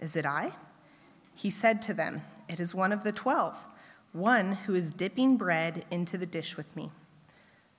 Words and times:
Is 0.00 0.16
it 0.16 0.26
I? 0.26 0.52
He 1.34 1.50
said 1.50 1.80
to 1.82 1.94
them, 1.94 2.22
It 2.48 2.58
is 2.58 2.74
one 2.74 2.90
of 2.90 3.04
the 3.04 3.12
twelve, 3.12 3.66
one 4.12 4.52
who 4.52 4.74
is 4.74 4.92
dipping 4.92 5.36
bread 5.36 5.84
into 5.90 6.18
the 6.18 6.26
dish 6.26 6.56
with 6.56 6.74
me. 6.74 6.90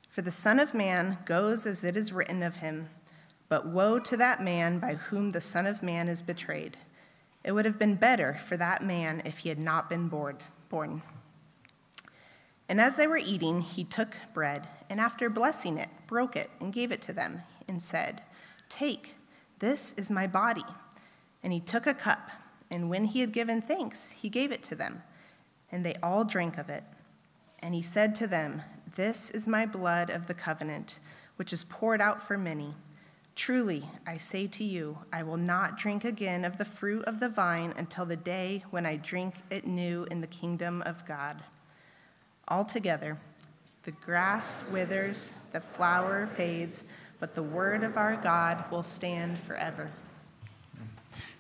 For 0.07 0.21
the 0.21 0.31
Son 0.31 0.59
of 0.59 0.73
Man 0.73 1.17
goes 1.25 1.65
as 1.65 1.83
it 1.83 1.97
is 1.97 2.13
written 2.13 2.43
of 2.43 2.57
him. 2.57 2.89
But 3.49 3.67
woe 3.67 3.99
to 3.99 4.15
that 4.15 4.41
man 4.41 4.79
by 4.79 4.93
whom 4.93 5.31
the 5.31 5.41
Son 5.41 5.65
of 5.65 5.83
Man 5.83 6.07
is 6.07 6.21
betrayed. 6.21 6.77
It 7.43 7.53
would 7.53 7.65
have 7.65 7.79
been 7.79 7.95
better 7.95 8.35
for 8.35 8.55
that 8.55 8.83
man 8.83 9.21
if 9.25 9.39
he 9.39 9.49
had 9.49 9.59
not 9.59 9.89
been 9.89 10.07
born. 10.07 11.01
And 12.69 12.79
as 12.79 12.95
they 12.95 13.07
were 13.07 13.17
eating, 13.17 13.61
he 13.61 13.83
took 13.83 14.15
bread, 14.33 14.67
and 14.89 15.01
after 15.01 15.29
blessing 15.29 15.77
it, 15.77 15.89
broke 16.07 16.35
it 16.37 16.49
and 16.61 16.71
gave 16.71 16.91
it 16.91 17.01
to 17.03 17.13
them, 17.13 17.41
and 17.67 17.81
said, 17.81 18.21
Take, 18.69 19.15
this 19.59 19.97
is 19.97 20.09
my 20.09 20.27
body. 20.27 20.63
And 21.43 21.51
he 21.51 21.59
took 21.59 21.87
a 21.87 21.93
cup, 21.93 22.29
and 22.69 22.89
when 22.89 23.05
he 23.05 23.21
had 23.21 23.33
given 23.33 23.61
thanks, 23.61 24.11
he 24.21 24.29
gave 24.29 24.51
it 24.51 24.63
to 24.63 24.75
them, 24.75 25.03
and 25.71 25.85
they 25.85 25.95
all 26.01 26.23
drank 26.23 26.57
of 26.57 26.69
it. 26.69 26.83
And 27.59 27.75
he 27.75 27.81
said 27.81 28.15
to 28.15 28.27
them, 28.27 28.61
This 28.95 29.29
is 29.29 29.47
my 29.47 29.65
blood 29.65 30.09
of 30.09 30.27
the 30.27 30.33
covenant, 30.33 30.99
which 31.35 31.53
is 31.53 31.63
poured 31.63 32.01
out 32.01 32.21
for 32.21 32.37
many. 32.37 32.75
Truly, 33.35 33.85
I 34.05 34.17
say 34.17 34.45
to 34.47 34.63
you, 34.63 34.99
I 35.11 35.23
will 35.23 35.37
not 35.37 35.77
drink 35.77 36.03
again 36.03 36.45
of 36.45 36.57
the 36.57 36.65
fruit 36.65 37.03
of 37.05 37.19
the 37.19 37.29
vine 37.29 37.73
until 37.77 38.05
the 38.05 38.17
day 38.17 38.63
when 38.69 38.85
I 38.85 38.97
drink 38.97 39.35
it 39.49 39.65
new 39.65 40.05
in 40.11 40.21
the 40.21 40.27
kingdom 40.27 40.81
of 40.83 41.05
God. 41.05 41.41
Altogether, 42.47 43.17
the 43.83 43.91
grass 43.91 44.69
withers, 44.71 45.49
the 45.53 45.61
flower 45.61 46.27
fades, 46.27 46.83
but 47.19 47.33
the 47.33 47.43
word 47.43 47.83
of 47.83 47.97
our 47.97 48.15
God 48.15 48.65
will 48.69 48.83
stand 48.83 49.39
forever. 49.39 49.89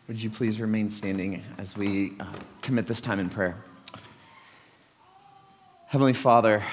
Would 0.07 0.21
you 0.21 0.29
please 0.31 0.59
remain 0.59 0.89
standing 0.89 1.43
as 1.57 1.77
we 1.77 2.13
uh, 2.19 2.25
commit 2.61 2.87
this 2.87 2.99
time 2.99 3.19
in 3.19 3.29
prayer? 3.29 3.55
Heavenly 5.85 6.13
Father, 6.13 6.63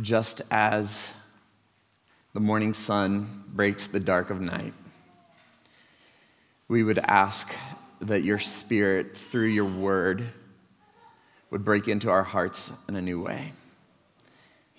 just 0.00 0.40
as 0.50 1.12
the 2.32 2.40
morning 2.40 2.72
sun 2.72 3.44
breaks 3.48 3.86
the 3.86 4.00
dark 4.00 4.30
of 4.30 4.40
night. 4.40 4.72
We 6.68 6.82
would 6.82 6.98
ask 6.98 7.54
that 8.00 8.24
your 8.24 8.38
spirit, 8.38 9.16
through 9.16 9.48
your 9.48 9.66
word, 9.66 10.24
would 11.50 11.64
break 11.64 11.86
into 11.86 12.10
our 12.10 12.24
hearts 12.24 12.72
in 12.88 12.96
a 12.96 13.02
new 13.02 13.22
way 13.22 13.52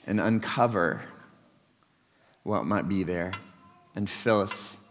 and 0.07 0.19
uncover 0.19 1.01
what 2.43 2.65
might 2.65 2.89
be 2.89 3.03
there 3.03 3.31
and 3.95 4.09
fill 4.09 4.41
us 4.41 4.86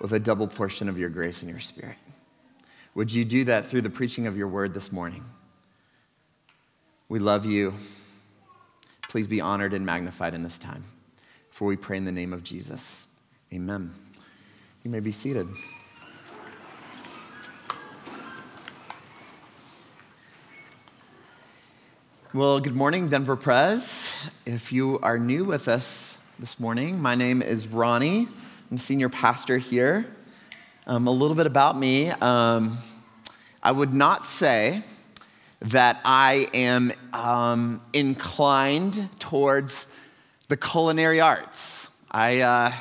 with 0.00 0.12
a 0.12 0.18
double 0.18 0.48
portion 0.48 0.88
of 0.88 0.98
your 0.98 1.08
grace 1.08 1.42
and 1.42 1.50
your 1.50 1.60
spirit. 1.60 1.96
Would 2.94 3.12
you 3.12 3.24
do 3.24 3.44
that 3.44 3.66
through 3.66 3.82
the 3.82 3.90
preaching 3.90 4.26
of 4.26 4.36
your 4.36 4.48
word 4.48 4.74
this 4.74 4.90
morning? 4.92 5.24
We 7.08 7.18
love 7.18 7.46
you. 7.46 7.74
Please 9.08 9.26
be 9.26 9.40
honored 9.40 9.72
and 9.72 9.86
magnified 9.86 10.34
in 10.34 10.42
this 10.42 10.58
time. 10.58 10.84
For 11.50 11.66
we 11.66 11.76
pray 11.76 11.96
in 11.96 12.04
the 12.04 12.12
name 12.12 12.32
of 12.32 12.42
Jesus. 12.42 13.08
Amen. 13.52 13.94
You 14.82 14.90
may 14.90 15.00
be 15.00 15.12
seated. 15.12 15.48
Well, 22.34 22.60
good 22.60 22.76
morning, 22.76 23.08
Denver 23.08 23.36
Pres. 23.36 24.12
If 24.44 24.70
you 24.70 24.98
are 25.00 25.18
new 25.18 25.44
with 25.44 25.68
us 25.68 26.18
this 26.38 26.60
morning, 26.60 27.00
my 27.00 27.14
name 27.14 27.40
is 27.40 27.66
Ronnie. 27.66 28.28
I'm 28.68 28.78
senior 28.78 29.08
pastor 29.08 29.58
here. 29.58 30.08
Um, 30.88 31.06
a 31.06 31.10
little 31.12 31.36
bit 31.36 31.46
about 31.46 31.78
me. 31.78 32.10
Um, 32.10 32.76
I 33.62 33.70
would 33.70 33.94
not 33.94 34.26
say 34.26 34.82
that 35.60 36.00
I 36.04 36.48
am 36.52 36.92
um, 37.12 37.80
inclined 37.92 39.08
towards 39.20 39.86
the 40.48 40.56
culinary 40.56 41.20
arts. 41.20 41.96
I, 42.10 42.40
uh, 42.40 42.72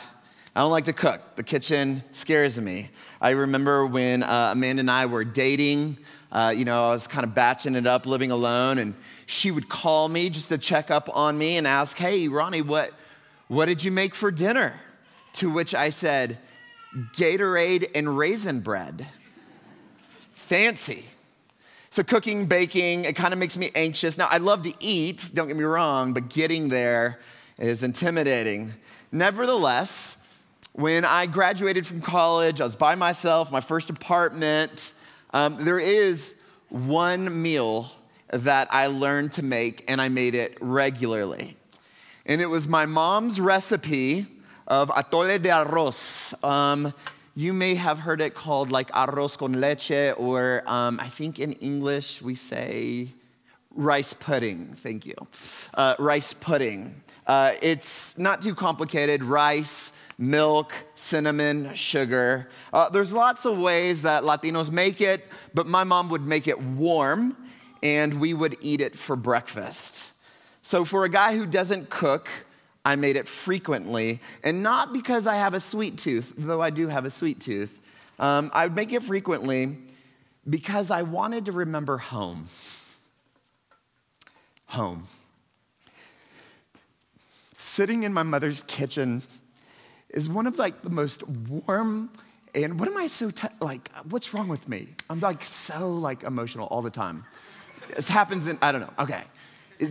I 0.56 0.60
don't 0.60 0.72
like 0.72 0.86
to 0.86 0.94
cook. 0.94 1.22
The 1.36 1.44
kitchen 1.44 2.02
scares 2.14 2.60
me. 2.60 2.90
I 3.22 3.32
remember 3.32 3.86
when 3.86 4.24
uh, 4.24 4.54
Amanda 4.54 4.80
and 4.80 4.90
I 4.90 5.06
were 5.06 5.24
dating, 5.24 6.00
uh, 6.32 6.52
you 6.56 6.66
know, 6.66 6.86
I 6.90 6.94
was 6.94 7.06
kind 7.06 7.24
of 7.24 7.36
batching 7.36 7.76
it 7.76 7.86
up, 7.86 8.08
living 8.08 8.32
alone, 8.32 8.80
and 8.80 8.96
she 9.28 9.52
would 9.52 9.70
call 9.70 10.10
me 10.10 10.32
just 10.32 10.50
to 10.50 10.58
check 10.58 10.90
up 10.90 11.16
on 11.16 11.38
me 11.38 11.58
and 11.58 11.68
ask, 11.68 11.96
Hey, 11.96 12.28
Ronnie, 12.28 12.64
what, 12.64 12.92
what 13.50 13.68
did 13.68 13.84
you 13.84 13.92
make 13.92 14.16
for 14.16 14.32
dinner? 14.32 14.80
To 15.36 15.50
which 15.50 15.76
I 15.76 15.90
said, 15.90 16.38
Gatorade 17.14 17.92
and 17.94 18.18
raisin 18.18 18.62
bread. 18.62 19.06
Fancy. 20.34 21.06
So, 21.90 22.04
cooking, 22.04 22.46
baking, 22.46 23.06
it 23.06 23.16
kind 23.16 23.34
of 23.34 23.40
makes 23.40 23.58
me 23.58 23.72
anxious. 23.76 24.18
Now, 24.18 24.28
I 24.30 24.38
love 24.38 24.64
to 24.64 24.74
eat, 24.80 25.32
don't 25.34 25.48
get 25.48 25.58
me 25.58 25.64
wrong, 25.64 26.14
but 26.14 26.30
getting 26.30 26.70
there 26.70 27.20
is 27.58 27.84
intimidating. 27.84 28.74
Nevertheless, 29.12 30.26
when 30.74 31.04
I 31.06 31.26
graduated 31.26 31.88
from 31.88 32.02
college, 32.02 32.62
I 32.62 32.66
was 32.66 32.76
by 32.76 32.96
myself, 32.96 33.52
my 33.52 33.62
first 33.62 33.90
apartment. 33.90 34.94
Um, 35.34 35.64
there 35.64 35.80
is 35.80 36.34
one 36.70 37.42
meal 37.42 37.90
that 38.30 38.68
I 38.72 38.88
learned 38.88 39.34
to 39.34 39.44
make, 39.44 39.84
and 39.88 40.02
I 40.02 40.10
made 40.10 40.36
it 40.36 40.58
regularly. 40.62 41.56
And 42.26 42.42
it 42.42 42.48
was 42.48 42.68
my 42.68 42.86
mom's 42.86 43.40
recipe 43.40 44.28
of 44.68 44.90
atole 44.90 45.42
de 45.42 45.50
arroz. 45.50 46.34
Um, 46.44 46.94
you 47.36 47.54
may 47.54 47.76
have 47.76 48.00
heard 48.00 48.22
it 48.22 48.34
called 48.34 48.72
like 48.72 48.90
arroz 48.92 49.38
con 49.38 49.54
leche, 49.54 50.14
or 50.18 50.64
um, 50.68 51.00
I 51.00 51.08
think 51.08 51.40
in 51.40 51.54
English 51.54 52.22
we 52.22 52.36
say 52.36 53.10
rice 53.72 54.14
pudding. 54.14 54.74
Thank 54.78 55.06
you. 55.06 55.16
Uh, 55.74 55.96
rice 56.00 56.34
pudding. 56.34 57.02
Uh, 57.28 57.54
it's 57.62 58.18
not 58.18 58.42
too 58.42 58.56
complicated 58.56 59.24
rice, 59.24 59.92
milk, 60.18 60.72
cinnamon, 60.94 61.74
sugar. 61.74 62.50
Uh, 62.72 62.90
there's 62.90 63.12
lots 63.12 63.46
of 63.46 63.58
ways 63.58 64.02
that 64.04 64.24
Latinos 64.24 64.72
make 64.72 65.02
it, 65.02 65.26
but 65.54 65.68
my 65.68 65.84
mom 65.84 66.10
would 66.10 66.26
make 66.26 66.48
it 66.48 66.60
warm 66.62 67.36
and 67.84 68.20
we 68.20 68.34
would 68.34 68.58
eat 68.62 68.82
it 68.82 68.98
for 68.98 69.16
breakfast. 69.16 70.12
So, 70.62 70.86
for 70.86 71.06
a 71.06 71.10
guy 71.10 71.36
who 71.36 71.46
doesn't 71.46 71.90
cook, 71.90 72.30
I 72.86 72.96
made 72.96 73.18
it 73.18 73.28
frequently, 73.28 74.22
and 74.44 74.64
not 74.64 74.94
because 74.94 75.28
I 75.28 75.36
have 75.36 75.54
a 75.54 75.60
sweet 75.60 75.98
tooth, 75.98 76.32
though 76.38 76.62
I 76.62 76.70
do 76.70 76.88
have 76.88 77.04
a 77.04 77.12
sweet 77.12 77.42
tooth. 77.42 77.82
Um, 78.20 78.52
I 78.54 78.68
would 78.68 78.76
make 78.76 78.94
it 78.94 79.04
frequently 79.04 79.76
because 80.50 80.92
I 80.92 81.02
wanted 81.02 81.46
to 81.46 81.52
remember 81.52 81.98
home. 81.98 82.48
Home 84.68 85.08
sitting 87.66 88.04
in 88.04 88.14
my 88.14 88.24
mother's 88.24 88.64
kitchen 88.64 89.22
is 90.10 90.30
one 90.30 90.48
of 90.48 90.58
like 90.58 90.82
the 90.82 90.90
most 90.90 91.28
warm 91.28 92.10
and 92.54 92.80
what 92.80 92.88
am 92.88 92.96
I 92.96 93.08
so 93.08 93.32
t- 93.32 93.48
like 93.60 93.90
what's 94.10 94.34
wrong 94.34 94.48
with 94.48 94.70
me? 94.70 94.88
I'm 95.10 95.20
like 95.20 95.44
so 95.44 95.92
like 95.94 96.24
emotional 96.24 96.68
all 96.68 96.82
the 96.82 96.90
time. 96.90 97.26
This 97.96 98.08
happens 98.08 98.48
in 98.48 98.58
I 98.62 98.72
don't 98.72 98.82
know. 98.82 98.94
Okay. 99.00 99.24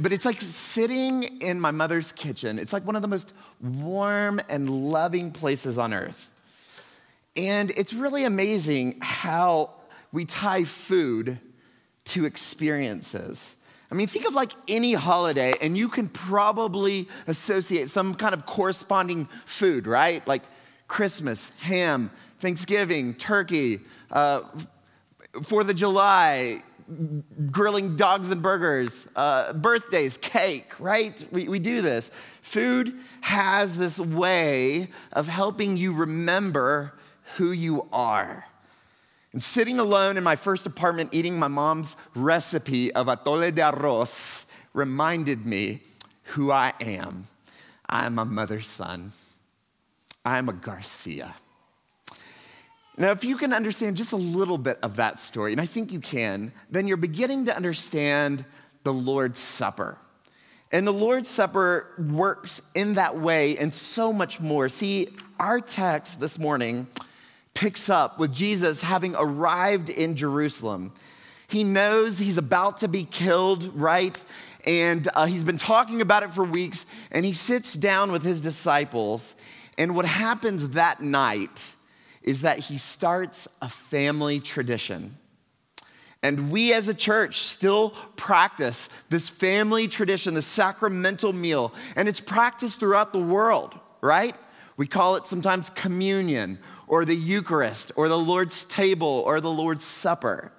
But 0.00 0.12
it's 0.12 0.25
like 0.25 0.40
sitting 0.40 1.22
in 1.40 1.60
my 1.60 1.70
mother's 1.70 2.12
kitchen. 2.12 2.58
It's 2.58 2.72
like 2.72 2.86
one 2.86 2.96
of 2.96 3.02
the 3.02 3.08
most 3.08 3.32
warm 3.60 4.40
and 4.48 4.70
loving 4.90 5.31
places 5.31 5.78
on 5.78 5.92
earth. 5.92 6.31
And 7.36 7.70
it's 7.76 7.92
really 7.92 8.25
amazing 8.25 8.98
how 9.02 9.70
we 10.12 10.25
tie 10.25 10.64
food 10.64 11.38
to 12.06 12.25
experiences. 12.25 13.56
I 13.90 13.94
mean, 13.94 14.06
think 14.06 14.26
of 14.26 14.34
like 14.34 14.52
any 14.69 14.94
holiday, 14.94 15.54
and 15.60 15.76
you 15.76 15.88
can 15.88 16.08
probably 16.08 17.08
associate 17.26 17.90
some 17.90 18.14
kind 18.14 18.34
of 18.34 18.46
corresponding 18.46 19.28
food, 19.46 19.87
right? 19.87 20.26
Like 20.26 20.42
Christmas, 20.88 21.50
ham, 21.60 22.10
Thanksgiving, 22.38 23.14
turkey, 23.14 23.80
uh, 24.10 24.42
Fourth 25.42 25.69
of 25.69 25.76
July, 25.76 26.62
grilling 27.50 27.96
dogs 27.96 28.31
and 28.31 28.42
burgers, 28.42 29.08
uh, 29.16 29.52
birthdays, 29.52 30.16
cake, 30.19 30.78
right? 30.78 31.25
We, 31.31 31.48
we 31.48 31.58
do 31.58 31.82
this. 31.82 32.10
Food 32.42 32.94
has 33.22 33.76
this 33.76 33.98
way 33.98 34.88
of 35.12 35.28
helping 35.28 35.76
you 35.76 35.92
remember 35.92 36.94
who 37.36 37.52
you 37.52 37.88
are. 37.92 38.44
And 39.32 39.42
sitting 39.42 39.81
alone 39.81 40.16
in 40.16 40.22
my 40.22 40.36
first 40.36 40.64
apartment 40.66 41.10
eating 41.12 41.38
my 41.38 41.48
mom's 41.48 41.96
recipe 42.14 42.92
of 42.92 43.08
atole 43.08 43.52
de 43.52 43.62
arroz 43.62 44.46
reminded 44.72 45.44
me 45.44 45.82
who 46.25 46.52
I 46.52 46.72
am. 46.80 47.26
I 47.88 48.06
am 48.06 48.19
a 48.19 48.25
mother's 48.25 48.66
son. 48.66 49.12
I 50.25 50.38
am 50.38 50.48
a 50.48 50.52
Garcia. 50.52 51.34
Now, 52.96 53.11
if 53.11 53.25
you 53.25 53.37
can 53.37 53.52
understand 53.52 53.96
just 53.96 54.12
a 54.12 54.17
little 54.17 54.58
bit 54.58 54.79
of 54.82 54.96
that 54.96 55.19
story, 55.19 55.52
and 55.52 55.61
I 55.61 55.67
think 55.67 55.93
you 55.93 55.99
can, 55.99 56.52
then 56.70 56.87
you're 56.87 56.96
beginning 56.96 57.46
to 57.46 57.56
understand 57.56 58.44
the 58.85 58.93
Lord's 58.93 59.41
Supper. 59.41 59.99
And 60.70 60.87
the 60.87 60.93
Lord's 60.93 61.29
Supper 61.29 61.93
works 61.99 62.70
in 62.75 62.94
that 62.94 63.19
way 63.19 63.56
and 63.58 63.75
so 63.75 64.12
much 64.12 64.41
more. 64.41 64.69
See, 64.69 65.08
our 65.41 65.61
text 65.61 66.20
this 66.20 66.38
morning 66.38 66.87
picks 67.52 67.88
up 67.88 68.19
with 68.19 68.32
Jesus 68.32 68.81
having 68.81 69.14
arrived 69.17 69.90
in 69.90 70.17
Jerusalem. 70.17 70.93
He 71.49 71.64
knows 71.64 72.19
he's 72.19 72.38
about 72.38 72.79
to 72.79 72.88
be 72.88 73.05
killed, 73.05 73.73
right? 73.75 74.23
And 74.67 75.08
uh, 75.14 75.26
he's 75.26 75.44
been 75.44 75.58
talking 75.58 76.00
about 76.00 76.23
it 76.23 76.32
for 76.32 76.44
weeks, 76.44 76.87
and 77.11 77.25
he 77.25 77.32
sits 77.32 77.75
down 77.75 78.12
with 78.12 78.23
his 78.23 78.40
disciples. 78.40 79.35
And 79.79 79.94
what 79.94 80.05
happens 80.05 80.70
that 80.70 81.02
night 81.02 81.75
is 82.25 82.41
that 82.41 82.59
he 82.59 82.79
starts 82.79 83.47
a 83.62 83.69
family 83.69 84.41
tradition. 84.41 85.17
And 86.23 86.50
we 86.50 86.73
as 86.73 86.88
a 86.88 86.94
church 86.94 87.43
still 87.43 87.91
practice 88.17 88.88
this 89.11 89.29
family 89.29 89.87
tradition, 89.87 90.32
the 90.32 90.41
sacramental 90.41 91.35
meal, 91.35 91.75
and 91.97 92.09
it's 92.09 92.21
practiced 92.21 92.81
throughout 92.81 93.12
the 93.12 93.19
world, 93.21 93.79
right? 94.00 94.35
We 94.79 94.87
call 94.87 95.17
it 95.17 95.26
sometimes 95.26 95.69
communion 95.69 96.59
or 96.88 97.05
the 97.05 97.15
Eucharist 97.15 97.93
or 97.94 98.09
the 98.09 98.19
Lord's 98.19 98.65
table 98.65 99.23
or 99.26 99.43
the 99.43 99.50
Lord's 99.50 99.85
Supper. 99.85 100.50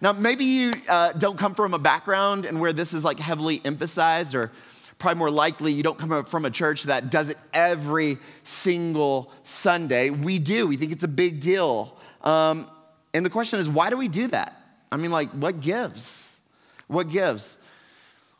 Now, 0.00 0.12
maybe 0.12 0.44
you 0.44 0.70
uh, 0.88 1.12
don't 1.14 1.36
come 1.36 1.56
from 1.56 1.74
a 1.74 1.78
background 1.78 2.44
and 2.44 2.60
where 2.60 2.72
this 2.72 2.94
is 2.94 3.04
like 3.04 3.18
heavily 3.18 3.60
emphasized 3.64 4.36
or 4.36 4.52
probably 4.98 5.18
more 5.18 5.30
likely 5.30 5.72
you 5.72 5.82
don't 5.82 5.98
come 5.98 6.24
from 6.24 6.44
a 6.44 6.50
church 6.50 6.84
that 6.84 7.10
does 7.10 7.28
it 7.28 7.38
every 7.52 8.18
single 8.42 9.32
Sunday. 9.44 10.10
We 10.10 10.38
do. 10.38 10.66
We 10.66 10.76
think 10.76 10.92
it's 10.92 11.04
a 11.04 11.08
big 11.08 11.40
deal. 11.40 11.96
Um, 12.22 12.66
and 13.14 13.24
the 13.24 13.30
question 13.30 13.60
is, 13.60 13.68
why 13.68 13.90
do 13.90 13.96
we 13.96 14.08
do 14.08 14.26
that? 14.28 14.60
I 14.90 14.96
mean, 14.96 15.10
like, 15.10 15.30
what 15.30 15.60
gives? 15.60 16.40
What 16.88 17.10
gives? 17.10 17.58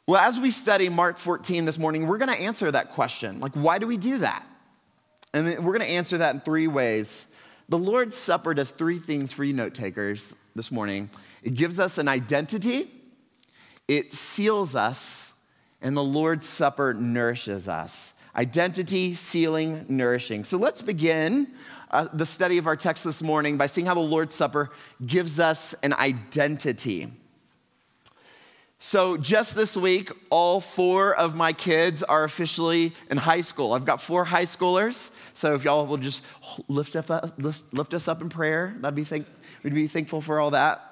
Well, 0.06 0.20
as 0.20 0.38
we 0.38 0.50
study 0.50 0.88
Mark 0.88 1.18
14 1.18 1.64
this 1.64 1.78
morning, 1.78 2.06
we're 2.06 2.18
going 2.18 2.34
to 2.34 2.42
answer 2.42 2.70
that 2.70 2.92
question. 2.92 3.40
Like, 3.40 3.52
why 3.52 3.78
do 3.78 3.86
we 3.86 3.96
do 3.96 4.18
that? 4.18 4.44
And 5.34 5.46
we're 5.46 5.76
going 5.76 5.80
to 5.80 5.86
answer 5.86 6.18
that 6.18 6.34
in 6.34 6.40
three 6.40 6.66
ways. 6.66 7.32
The 7.68 7.78
Lord's 7.78 8.16
Supper 8.16 8.54
does 8.54 8.70
three 8.70 8.98
things 8.98 9.30
for 9.30 9.44
you 9.44 9.52
note 9.52 9.74
takers 9.74 10.34
this 10.54 10.72
morning 10.72 11.10
it 11.42 11.54
gives 11.54 11.78
us 11.78 11.98
an 11.98 12.08
identity, 12.08 12.90
it 13.86 14.12
seals 14.12 14.74
us, 14.74 15.27
and 15.80 15.96
the 15.96 16.02
Lord's 16.02 16.48
Supper 16.48 16.94
nourishes 16.94 17.68
us. 17.68 18.14
Identity, 18.34 19.14
sealing, 19.14 19.84
nourishing. 19.88 20.44
So 20.44 20.58
let's 20.58 20.82
begin 20.82 21.48
uh, 21.90 22.08
the 22.12 22.26
study 22.26 22.58
of 22.58 22.66
our 22.66 22.76
text 22.76 23.04
this 23.04 23.22
morning 23.22 23.56
by 23.56 23.66
seeing 23.66 23.86
how 23.86 23.94
the 23.94 24.00
Lord's 24.00 24.34
Supper 24.34 24.70
gives 25.04 25.40
us 25.40 25.74
an 25.82 25.92
identity. 25.94 27.08
So, 28.80 29.16
just 29.16 29.56
this 29.56 29.76
week, 29.76 30.12
all 30.30 30.60
four 30.60 31.12
of 31.16 31.34
my 31.34 31.52
kids 31.52 32.04
are 32.04 32.22
officially 32.22 32.92
in 33.10 33.16
high 33.16 33.40
school. 33.40 33.72
I've 33.72 33.84
got 33.84 34.00
four 34.00 34.24
high 34.24 34.44
schoolers. 34.44 35.12
So, 35.34 35.54
if 35.54 35.64
y'all 35.64 35.84
will 35.84 35.96
just 35.96 36.22
lift, 36.68 36.94
up, 36.94 37.32
lift 37.38 37.92
us 37.92 38.06
up 38.06 38.22
in 38.22 38.28
prayer, 38.28 38.76
that'd 38.78 38.94
be 38.94 39.02
think, 39.02 39.26
we'd 39.64 39.74
be 39.74 39.88
thankful 39.88 40.20
for 40.20 40.38
all 40.38 40.52
that. 40.52 40.87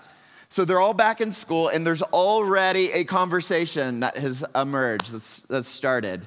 So 0.48 0.64
they're 0.64 0.81
all 0.81 0.94
back 0.94 1.20
in 1.20 1.32
school, 1.32 1.69
and 1.69 1.87
there's 1.87 2.02
already 2.02 2.93
a 2.93 3.04
conversation 3.04 4.00
that 4.00 4.16
has 4.16 4.44
emerged, 4.54 5.12
that's, 5.12 5.40
that's 5.40 5.69
started. 5.69 6.26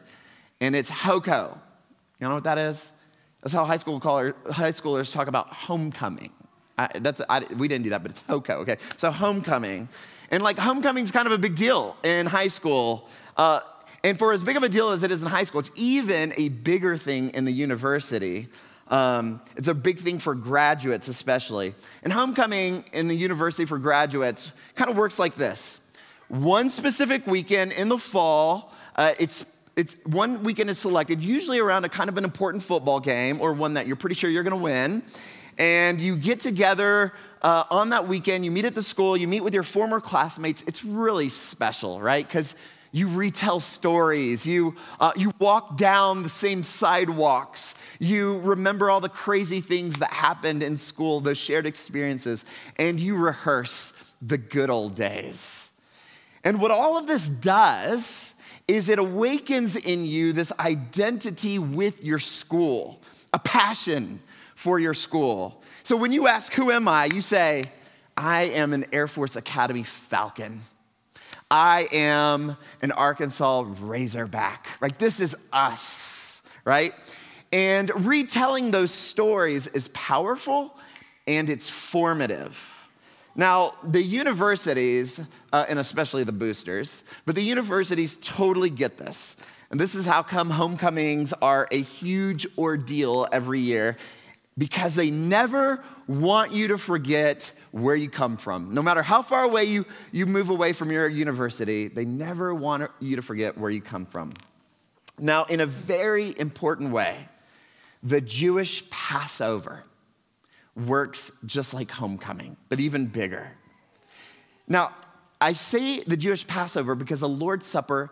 And 0.62 0.76
it's 0.76 0.90
HOCO. 0.90 1.58
You 2.20 2.28
know 2.28 2.36
what 2.36 2.44
that 2.44 2.58
is? 2.58 2.92
That's 3.42 3.54
how 3.54 3.64
high, 3.64 3.78
school 3.78 4.00
caller, 4.00 4.36
high 4.52 4.72
schoolers 4.72 5.14
talk 5.14 5.28
about 5.28 5.48
homecoming. 5.48 6.32
I, 6.78 6.90
that's, 7.00 7.22
I, 7.30 7.46
we 7.58 7.68
didn't 7.68 7.84
do 7.84 7.90
that, 7.92 8.02
but 8.02 8.12
it's 8.12 8.22
HOCO, 8.28 8.60
okay? 8.60 8.78
So 8.98 9.12
homecoming. 9.12 9.88
And 10.32 10.44
like 10.44 10.58
homecoming's 10.58 11.12
kind 11.12 11.26
of 11.26 11.32
a 11.32 11.38
big 11.38 11.56
deal 11.56 11.96
in 12.04 12.26
high 12.26 12.48
school. 12.50 13.10
Uh, 13.38 13.62
and 14.04 14.18
for 14.18 14.34
as 14.34 14.44
big 14.44 14.58
of 14.58 14.64
a 14.64 14.70
deal 14.70 14.90
as 14.90 15.04
it 15.04 15.12
is 15.12 15.24
in 15.24 15.30
high 15.30 15.44
school, 15.44 15.60
it's 15.60 15.72
even 15.76 16.34
a 16.38 16.50
bigger 16.50 16.98
thing 16.98 17.32
in 17.32 17.46
the 17.46 17.52
university. 17.52 18.48
Um, 18.90 19.42
it's 19.56 19.68
a 19.68 19.74
big 19.74 20.00
thing 20.00 20.20
for 20.20 20.34
graduates, 20.36 21.08
especially. 21.08 21.76
And 22.04 22.12
homecoming 22.12 22.86
in 22.92 23.08
the 23.08 23.16
university 23.16 23.66
for 23.66 23.78
graduates 23.78 24.52
kind 24.76 24.90
of 24.90 24.98
works 24.98 25.20
like 25.20 25.36
this 25.36 25.90
one 26.30 26.70
specific 26.70 27.26
weekend 27.28 27.72
in 27.72 27.90
the 27.90 27.98
fall, 27.98 28.74
uh, 28.96 29.14
it's 29.20 29.58
it's 29.76 29.96
one 30.06 30.44
weekend 30.44 30.70
is 30.70 30.78
selected, 30.78 31.24
usually 31.24 31.60
around 31.60 31.86
a 31.86 31.90
kind 31.90 32.10
of 32.10 32.18
an 32.18 32.26
important 32.26 32.64
football 32.64 33.00
game 33.00 33.40
or 33.40 33.54
one 33.54 33.76
that 33.76 33.88
you're 33.88 33.96
pretty 33.96 34.16
sure 34.16 34.30
you're 34.30 34.44
going 34.44 34.58
to 34.58 34.62
win. 34.62 35.04
And 35.58 36.02
you 36.02 36.18
get 36.18 36.42
together 36.42 37.14
uh, 37.42 37.64
on 37.70 37.90
that 37.90 38.08
weekend, 38.08 38.44
you 38.44 38.52
meet 38.52 38.66
at 38.66 38.76
the 38.76 38.84
school, 38.84 39.16
you 39.16 39.28
meet 39.28 39.42
with 39.42 39.54
your 39.54 39.64
former 39.64 40.02
classmates. 40.02 40.64
It's 40.64 40.84
really 40.84 41.30
special, 41.30 42.02
right? 42.02 42.28
Because 42.28 42.56
you 42.92 43.08
retell 43.08 43.60
stories, 43.60 44.46
you, 44.46 44.76
uh, 45.00 45.12
you 45.16 45.34
walk 45.40 45.78
down 45.78 46.24
the 46.24 46.30
same 46.30 46.64
sidewalks, 46.64 47.76
you 48.00 48.40
remember 48.40 48.90
all 48.90 49.02
the 49.02 49.10
crazy 49.10 49.62
things 49.62 50.00
that 50.00 50.12
happened 50.12 50.64
in 50.64 50.76
school, 50.76 51.20
those 51.20 51.38
shared 51.38 51.66
experiences, 51.66 52.46
and 52.78 53.00
you 53.00 53.16
rehearse 53.16 54.14
the 54.22 54.38
good 54.38 54.70
old 54.70 54.96
days. 54.96 55.72
And 56.44 56.62
what 56.62 56.72
all 56.72 56.98
of 56.98 57.08
this 57.08 57.28
does 57.28 58.34
is 58.68 58.88
it 58.90 59.00
awakens 59.00 59.76
in 59.76 60.06
you 60.06 60.32
this 60.32 60.52
identity 60.60 61.60
with 61.60 62.04
your 62.04 62.20
school, 62.20 63.02
a 63.34 63.40
passion 63.40 64.20
for 64.56 64.80
your 64.80 64.94
school. 64.94 65.64
So 65.84 65.96
when 65.98 66.12
you 66.12 66.28
ask, 66.28 66.54
Who 66.54 66.72
am 66.72 66.88
I? 66.88 67.06
you 67.06 67.22
say, 67.22 67.72
I 68.16 68.44
am 68.44 68.74
an 68.74 68.86
Air 68.92 69.08
Force 69.08 69.36
Academy 69.36 69.84
Falcon. 69.84 70.62
I 71.52 71.88
am 71.92 72.58
an 72.82 72.92
Arkansas 72.92 73.66
Razorback, 73.82 74.68
right? 74.80 74.98
This 75.00 75.20
is 75.20 75.36
us, 75.52 76.44
right? 76.64 76.94
And 77.52 78.06
retelling 78.06 78.72
those 78.72 78.92
stories 78.92 79.68
is 79.68 79.88
powerful 79.90 80.76
and 81.28 81.50
it's 81.50 81.68
formative. 81.68 82.88
Now, 83.36 83.74
the 83.84 84.02
universities, 84.02 85.20
uh, 85.52 85.66
and 85.68 85.80
especially 85.80 86.24
the 86.24 86.32
boosters, 86.32 87.04
but 87.26 87.36
the 87.36 87.42
universities 87.42 88.18
totally 88.18 88.70
get 88.70 88.98
this. 88.98 89.38
And 89.72 89.80
this 89.80 89.96
is 89.96 90.06
how 90.06 90.24
come 90.24 90.50
homecomings 90.50 91.34
are 91.34 91.68
a 91.72 91.82
huge 91.82 92.46
ordeal 92.58 93.28
every 93.32 93.60
year 93.60 93.98
because 94.58 94.94
they 94.94 95.10
never 95.10 95.82
want 96.08 96.52
you 96.52 96.68
to 96.68 96.78
forget 96.78 97.52
where 97.72 97.96
you 97.96 98.10
come 98.10 98.38
from. 98.38 98.74
No 98.74 98.82
matter 98.82 99.02
how 99.02 99.22
far 99.22 99.44
away 99.44 99.66
you, 99.66 99.86
you 100.12 100.26
move 100.26 100.50
away 100.50 100.74
from 100.74 100.92
your 100.92 101.08
university, 101.08 101.88
they 101.88 102.06
never 102.06 102.54
want 102.54 102.90
you 103.00 103.16
to 103.16 103.22
forget 103.22 103.58
where 103.58 103.72
you 103.72 103.82
come 103.82 104.06
from. 104.06 104.34
Now, 105.18 105.46
in 105.46 105.60
a 105.60 105.66
very 105.66 106.38
important 106.38 106.92
way, 106.92 107.16
the 108.02 108.22
Jewish 108.22 108.90
Passover 108.90 109.84
works 110.76 111.32
just 111.46 111.74
like 111.74 111.92
homecoming, 111.92 112.56
but 112.70 112.80
even 112.80 113.06
bigger. 113.06 113.52
Now, 114.68 114.92
I 115.42 115.54
say 115.54 116.00
the 116.02 116.18
Jewish 116.18 116.46
Passover 116.48 116.96
because 116.96 117.22
the 117.22 117.30
Lord's 117.30 117.66
Supper 117.66 118.12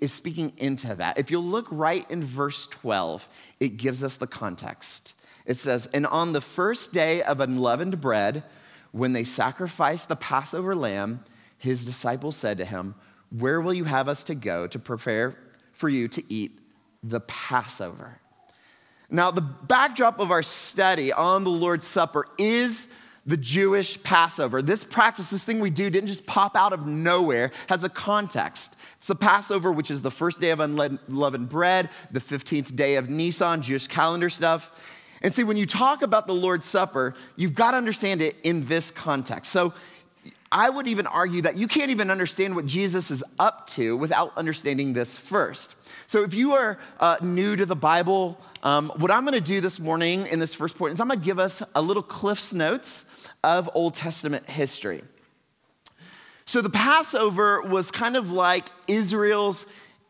is 0.00 0.12
speaking 0.12 0.52
into 0.58 0.94
that. 0.94 1.18
If 1.18 1.30
you 1.30 1.38
look 1.38 1.66
right 1.70 2.08
in 2.10 2.22
verse 2.22 2.66
12, 2.66 3.28
it 3.60 3.76
gives 3.76 4.02
us 4.02 4.16
the 4.16 4.26
context. 4.26 5.14
It 5.46 5.56
says, 5.56 5.86
And 5.86 6.06
on 6.06 6.32
the 6.32 6.40
first 6.40 6.92
day 6.92 7.22
of 7.22 7.40
unleavened 7.40 8.00
bread, 8.00 8.44
when 8.92 9.12
they 9.12 9.24
sacrificed 9.24 10.08
the 10.08 10.16
Passover 10.16 10.74
lamb, 10.74 11.24
his 11.58 11.84
disciples 11.84 12.36
said 12.36 12.58
to 12.58 12.64
him, 12.64 12.94
Where 13.30 13.60
will 13.60 13.74
you 13.74 13.84
have 13.84 14.08
us 14.08 14.24
to 14.24 14.34
go 14.34 14.66
to 14.66 14.78
prepare 14.78 15.36
for 15.72 15.88
you 15.88 16.08
to 16.08 16.32
eat 16.32 16.58
the 17.02 17.20
Passover? 17.20 18.18
Now, 19.10 19.30
the 19.30 19.40
backdrop 19.40 20.20
of 20.20 20.30
our 20.30 20.42
study 20.42 21.12
on 21.12 21.44
the 21.44 21.50
Lord's 21.50 21.86
Supper 21.86 22.26
is 22.38 22.92
the 23.24 23.36
Jewish 23.36 24.02
Passover. 24.02 24.62
This 24.62 24.84
practice, 24.84 25.30
this 25.30 25.44
thing 25.44 25.60
we 25.60 25.70
do, 25.70 25.90
didn't 25.90 26.08
just 26.08 26.26
pop 26.26 26.56
out 26.56 26.72
of 26.72 26.86
nowhere, 26.86 27.50
has 27.68 27.84
a 27.84 27.88
context. 27.88 28.76
It's 28.98 29.06
the 29.06 29.14
Passover, 29.14 29.70
which 29.70 29.90
is 29.90 30.02
the 30.02 30.10
first 30.10 30.40
day 30.40 30.50
of 30.50 30.60
unleavened 30.60 31.48
bread, 31.48 31.90
the 32.10 32.20
15th 32.20 32.74
day 32.74 32.96
of 32.96 33.08
Nisan, 33.08 33.62
Jewish 33.62 33.86
calendar 33.86 34.30
stuff. 34.30 34.72
And 35.22 35.34
see, 35.34 35.44
when 35.44 35.56
you 35.56 35.66
talk 35.66 36.02
about 36.02 36.26
the 36.26 36.34
Lord's 36.34 36.66
Supper, 36.66 37.14
you've 37.36 37.54
got 37.54 37.72
to 37.72 37.76
understand 37.76 38.22
it 38.22 38.36
in 38.42 38.64
this 38.66 38.90
context. 38.90 39.50
So 39.50 39.74
I 40.50 40.70
would 40.70 40.86
even 40.86 41.06
argue 41.06 41.42
that 41.42 41.56
you 41.56 41.68
can't 41.68 41.90
even 41.90 42.10
understand 42.10 42.56
what 42.56 42.66
Jesus 42.66 43.10
is 43.10 43.22
up 43.38 43.66
to 43.68 43.96
without 43.96 44.36
understanding 44.36 44.92
this 44.92 45.18
first. 45.18 45.74
So 46.06 46.22
if 46.22 46.32
you 46.32 46.52
are 46.54 46.78
uh, 47.00 47.16
new 47.20 47.54
to 47.56 47.66
the 47.66 47.76
Bible, 47.76 48.40
um, 48.62 48.90
what 48.96 49.10
I'm 49.10 49.24
going 49.24 49.34
to 49.34 49.40
do 49.40 49.60
this 49.60 49.78
morning 49.78 50.26
in 50.28 50.38
this 50.38 50.54
first 50.54 50.78
point 50.78 50.94
is 50.94 51.00
I'm 51.00 51.08
going 51.08 51.20
to 51.20 51.24
give 51.24 51.38
us 51.38 51.62
a 51.74 51.82
little 51.82 52.02
Cliff's 52.02 52.54
Notes 52.54 53.28
of 53.44 53.68
Old 53.74 53.94
Testament 53.94 54.46
history. 54.46 55.02
So 56.46 56.62
the 56.62 56.70
Passover 56.70 57.60
was 57.60 57.90
kind 57.90 58.16
of 58.16 58.32
like 58.32 58.64
Israel's 58.86 59.66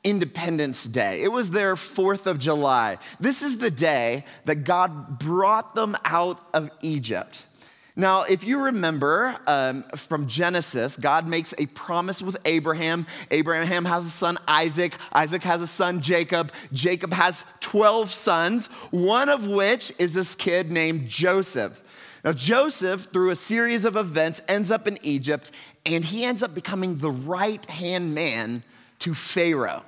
Independence 0.08 0.84
Day. 0.84 1.22
It 1.22 1.28
was 1.28 1.50
their 1.50 1.74
4th 1.74 2.26
of 2.26 2.38
July. 2.38 2.98
This 3.20 3.42
is 3.42 3.58
the 3.58 3.70
day 3.70 4.24
that 4.46 4.64
God 4.64 5.18
brought 5.18 5.74
them 5.74 5.96
out 6.04 6.40
of 6.54 6.70
Egypt. 6.80 7.46
Now, 7.94 8.22
if 8.22 8.44
you 8.44 8.60
remember 8.60 9.36
um, 9.48 9.82
from 9.96 10.28
Genesis, 10.28 10.96
God 10.96 11.26
makes 11.26 11.52
a 11.58 11.66
promise 11.66 12.22
with 12.22 12.36
Abraham. 12.44 13.08
Abraham 13.32 13.84
has 13.86 14.06
a 14.06 14.10
son, 14.10 14.38
Isaac. 14.46 14.96
Isaac 15.12 15.42
has 15.42 15.60
a 15.62 15.66
son, 15.66 16.00
Jacob. 16.00 16.52
Jacob 16.72 17.12
has 17.12 17.44
12 17.58 18.12
sons, 18.12 18.66
one 18.92 19.28
of 19.28 19.46
which 19.48 19.92
is 19.98 20.14
this 20.14 20.36
kid 20.36 20.70
named 20.70 21.08
Joseph. 21.08 21.82
Now, 22.24 22.32
Joseph, 22.32 23.08
through 23.12 23.30
a 23.30 23.36
series 23.36 23.84
of 23.84 23.96
events, 23.96 24.40
ends 24.46 24.70
up 24.70 24.86
in 24.86 24.98
Egypt, 25.02 25.50
and 25.84 26.04
he 26.04 26.24
ends 26.24 26.44
up 26.44 26.54
becoming 26.54 26.98
the 26.98 27.10
right 27.10 27.68
hand 27.68 28.14
man 28.14 28.62
to 29.00 29.12
Pharaoh. 29.12 29.82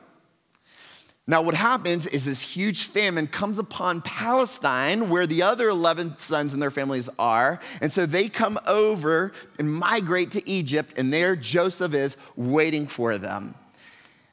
Now, 1.30 1.42
what 1.42 1.54
happens 1.54 2.08
is 2.08 2.25
this 2.25 2.42
huge 2.42 2.87
famine 2.87 3.28
comes 3.28 3.60
upon 3.60 4.02
Palestine, 4.02 5.08
where 5.08 5.28
the 5.28 5.44
other 5.44 5.68
11 5.68 6.16
sons 6.16 6.54
and 6.54 6.60
their 6.60 6.72
families 6.72 7.08
are. 7.20 7.60
And 7.80 7.92
so 7.92 8.04
they 8.04 8.28
come 8.28 8.58
over 8.66 9.30
and 9.56 9.72
migrate 9.72 10.32
to 10.32 10.50
Egypt, 10.50 10.94
and 10.96 11.12
there 11.12 11.37
Joseph 11.37 11.94
is 11.94 12.16
waiting 12.34 12.88
for 12.88 13.16
them. 13.16 13.54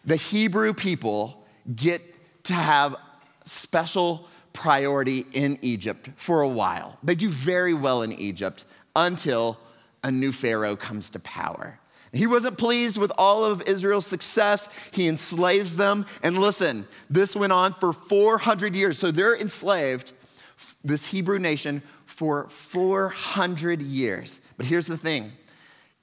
The 0.06 0.16
Hebrew 0.16 0.74
people 0.74 1.46
get 1.76 2.02
to 2.46 2.54
have 2.54 2.96
special 3.46 4.28
priority 4.54 5.28
in 5.34 5.60
Egypt 5.62 6.10
for 6.16 6.42
a 6.42 6.50
while. 6.50 6.98
They 7.04 7.14
do 7.14 7.30
very 7.30 7.76
well 7.76 8.02
in 8.02 8.12
Egypt 8.12 8.66
until 8.96 9.60
a 10.04 10.10
new 10.10 10.32
Pharaoh 10.32 10.76
comes 10.76 11.12
to 11.12 11.20
power. 11.20 11.80
He 12.14 12.26
wasn't 12.26 12.58
pleased 12.58 12.98
with 12.98 13.12
all 13.18 13.44
of 13.44 13.62
Israel's 13.64 14.06
success. 14.06 14.70
He 14.92 15.08
enslaves 15.08 15.78
them. 15.78 16.06
And 16.24 16.38
listen, 16.38 16.88
this 17.10 17.36
went 17.36 17.54
on 17.54 17.74
for 17.74 17.94
400 17.94 18.76
years. 18.76 18.98
So 18.98 19.12
they're 19.12 19.36
enslaved, 19.36 20.14
this 20.84 21.08
Hebrew 21.08 21.40
nation, 21.40 21.82
for 22.06 22.48
400 22.50 23.82
years. 23.82 24.42
But 24.56 24.66
here's 24.66 24.88
the 24.88 24.98
thing 24.98 25.34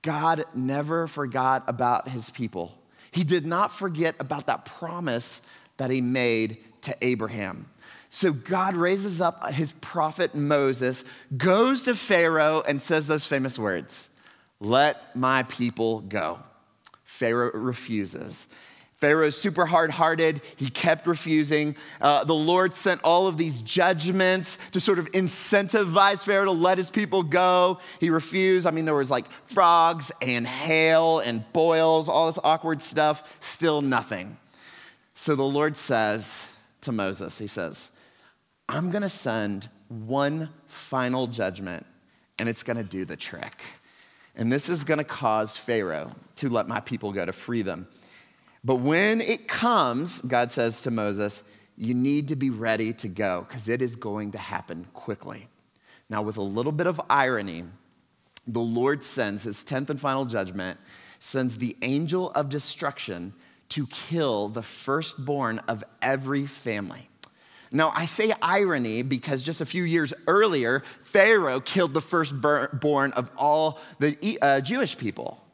God 0.02 0.44
never 0.54 1.06
forgot 1.06 1.64
about 1.66 2.08
his 2.08 2.30
people. 2.30 2.78
He 3.10 3.24
did 3.24 3.46
not 3.46 3.72
forget 3.72 4.14
about 4.18 4.46
that 4.46 4.64
promise 4.64 5.42
that 5.76 5.90
he 5.90 6.00
made 6.00 6.58
to 6.82 6.94
Abraham. 7.00 7.66
So 8.10 8.32
God 8.32 8.76
raises 8.76 9.20
up 9.20 9.50
his 9.52 9.72
prophet 9.72 10.34
Moses, 10.34 11.04
goes 11.36 11.84
to 11.84 11.94
Pharaoh, 11.94 12.62
and 12.66 12.80
says 12.80 13.08
those 13.08 13.26
famous 13.26 13.58
words 13.58 14.10
Let 14.64 15.14
my 15.14 15.42
people 15.42 16.00
go. 16.00 16.40
Pharaoh 17.04 17.52
refuses. 17.52 18.48
Pharaoh's 18.94 19.36
super 19.36 19.66
hard 19.66 19.90
hearted. 19.90 20.40
He 20.56 20.70
kept 20.70 21.06
refusing. 21.06 21.76
Uh, 22.00 22.24
the 22.24 22.34
Lord 22.34 22.74
sent 22.74 23.02
all 23.04 23.26
of 23.26 23.36
these 23.36 23.60
judgments 23.60 24.56
to 24.70 24.80
sort 24.80 24.98
of 24.98 25.10
incentivize 25.10 26.24
Pharaoh 26.24 26.46
to 26.46 26.52
let 26.52 26.78
his 26.78 26.90
people 26.90 27.22
go. 27.22 27.78
He 28.00 28.08
refused. 28.08 28.66
I 28.66 28.70
mean, 28.70 28.86
there 28.86 28.94
was 28.94 29.10
like 29.10 29.26
frogs 29.44 30.10
and 30.22 30.46
hail 30.46 31.18
and 31.18 31.44
boils, 31.52 32.08
all 32.08 32.28
this 32.28 32.38
awkward 32.42 32.80
stuff, 32.80 33.36
still 33.40 33.82
nothing. 33.82 34.38
So 35.14 35.36
the 35.36 35.42
Lord 35.42 35.76
says 35.76 36.46
to 36.80 36.90
Moses, 36.92 37.36
He 37.36 37.46
says, 37.46 37.90
I'm 38.66 38.90
going 38.90 39.02
to 39.02 39.10
send 39.10 39.68
one 39.88 40.48
final 40.68 41.26
judgment, 41.26 41.84
and 42.38 42.48
it's 42.48 42.62
going 42.62 42.78
to 42.78 42.82
do 42.82 43.04
the 43.04 43.16
trick. 43.16 43.62
And 44.36 44.50
this 44.50 44.68
is 44.68 44.84
going 44.84 44.98
to 44.98 45.04
cause 45.04 45.56
Pharaoh 45.56 46.12
to 46.36 46.48
let 46.48 46.66
my 46.66 46.80
people 46.80 47.12
go 47.12 47.24
to 47.24 47.32
free 47.32 47.62
them. 47.62 47.86
But 48.64 48.76
when 48.76 49.20
it 49.20 49.46
comes, 49.46 50.20
God 50.22 50.50
says 50.50 50.82
to 50.82 50.90
Moses, 50.90 51.42
you 51.76 51.94
need 51.94 52.28
to 52.28 52.36
be 52.36 52.50
ready 52.50 52.92
to 52.94 53.08
go 53.08 53.44
because 53.46 53.68
it 53.68 53.82
is 53.82 53.96
going 53.96 54.32
to 54.32 54.38
happen 54.38 54.86
quickly. 54.94 55.48
Now, 56.08 56.22
with 56.22 56.36
a 56.36 56.42
little 56.42 56.72
bit 56.72 56.86
of 56.86 57.00
irony, 57.08 57.64
the 58.46 58.60
Lord 58.60 59.04
sends 59.04 59.44
his 59.44 59.64
10th 59.64 59.90
and 59.90 60.00
final 60.00 60.24
judgment, 60.24 60.78
sends 61.18 61.58
the 61.58 61.76
angel 61.82 62.30
of 62.32 62.48
destruction 62.48 63.32
to 63.70 63.86
kill 63.86 64.48
the 64.48 64.62
firstborn 64.62 65.58
of 65.60 65.82
every 66.02 66.46
family. 66.46 67.08
Now, 67.74 67.92
I 67.92 68.06
say 68.06 68.32
irony 68.40 69.02
because 69.02 69.42
just 69.42 69.60
a 69.60 69.66
few 69.66 69.82
years 69.82 70.14
earlier, 70.28 70.84
Pharaoh 71.02 71.58
killed 71.58 71.92
the 71.92 72.00
firstborn 72.00 73.10
of 73.12 73.32
all 73.36 73.80
the 73.98 74.38
uh, 74.40 74.60
Jewish 74.60 74.96
people. 74.96 75.44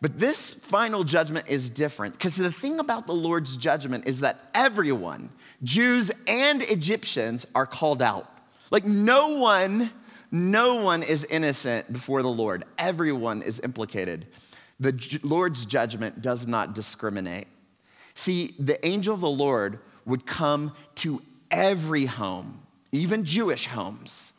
But 0.00 0.20
this 0.20 0.54
final 0.54 1.02
judgment 1.02 1.48
is 1.48 1.68
different 1.68 2.14
because 2.14 2.36
the 2.36 2.52
thing 2.52 2.78
about 2.78 3.08
the 3.08 3.12
Lord's 3.12 3.56
judgment 3.56 4.06
is 4.06 4.20
that 4.20 4.50
everyone, 4.54 5.30
Jews 5.64 6.12
and 6.28 6.62
Egyptians, 6.62 7.44
are 7.56 7.66
called 7.66 8.02
out. 8.02 8.28
Like 8.70 8.84
no 8.84 9.38
one, 9.38 9.90
no 10.30 10.76
one 10.76 11.02
is 11.02 11.24
innocent 11.24 11.92
before 11.92 12.22
the 12.22 12.28
Lord. 12.28 12.64
Everyone 12.78 13.42
is 13.42 13.58
implicated. 13.58 14.28
The 14.78 15.20
Lord's 15.24 15.66
judgment 15.66 16.22
does 16.22 16.46
not 16.46 16.72
discriminate. 16.72 17.48
See, 18.14 18.54
the 18.60 18.84
angel 18.86 19.14
of 19.14 19.20
the 19.20 19.28
Lord 19.28 19.80
would 20.04 20.26
come 20.26 20.72
to 20.96 21.22
every 21.52 22.06
home, 22.06 22.62
even 22.90 23.24
Jewish 23.24 23.66
homes. 23.66 24.32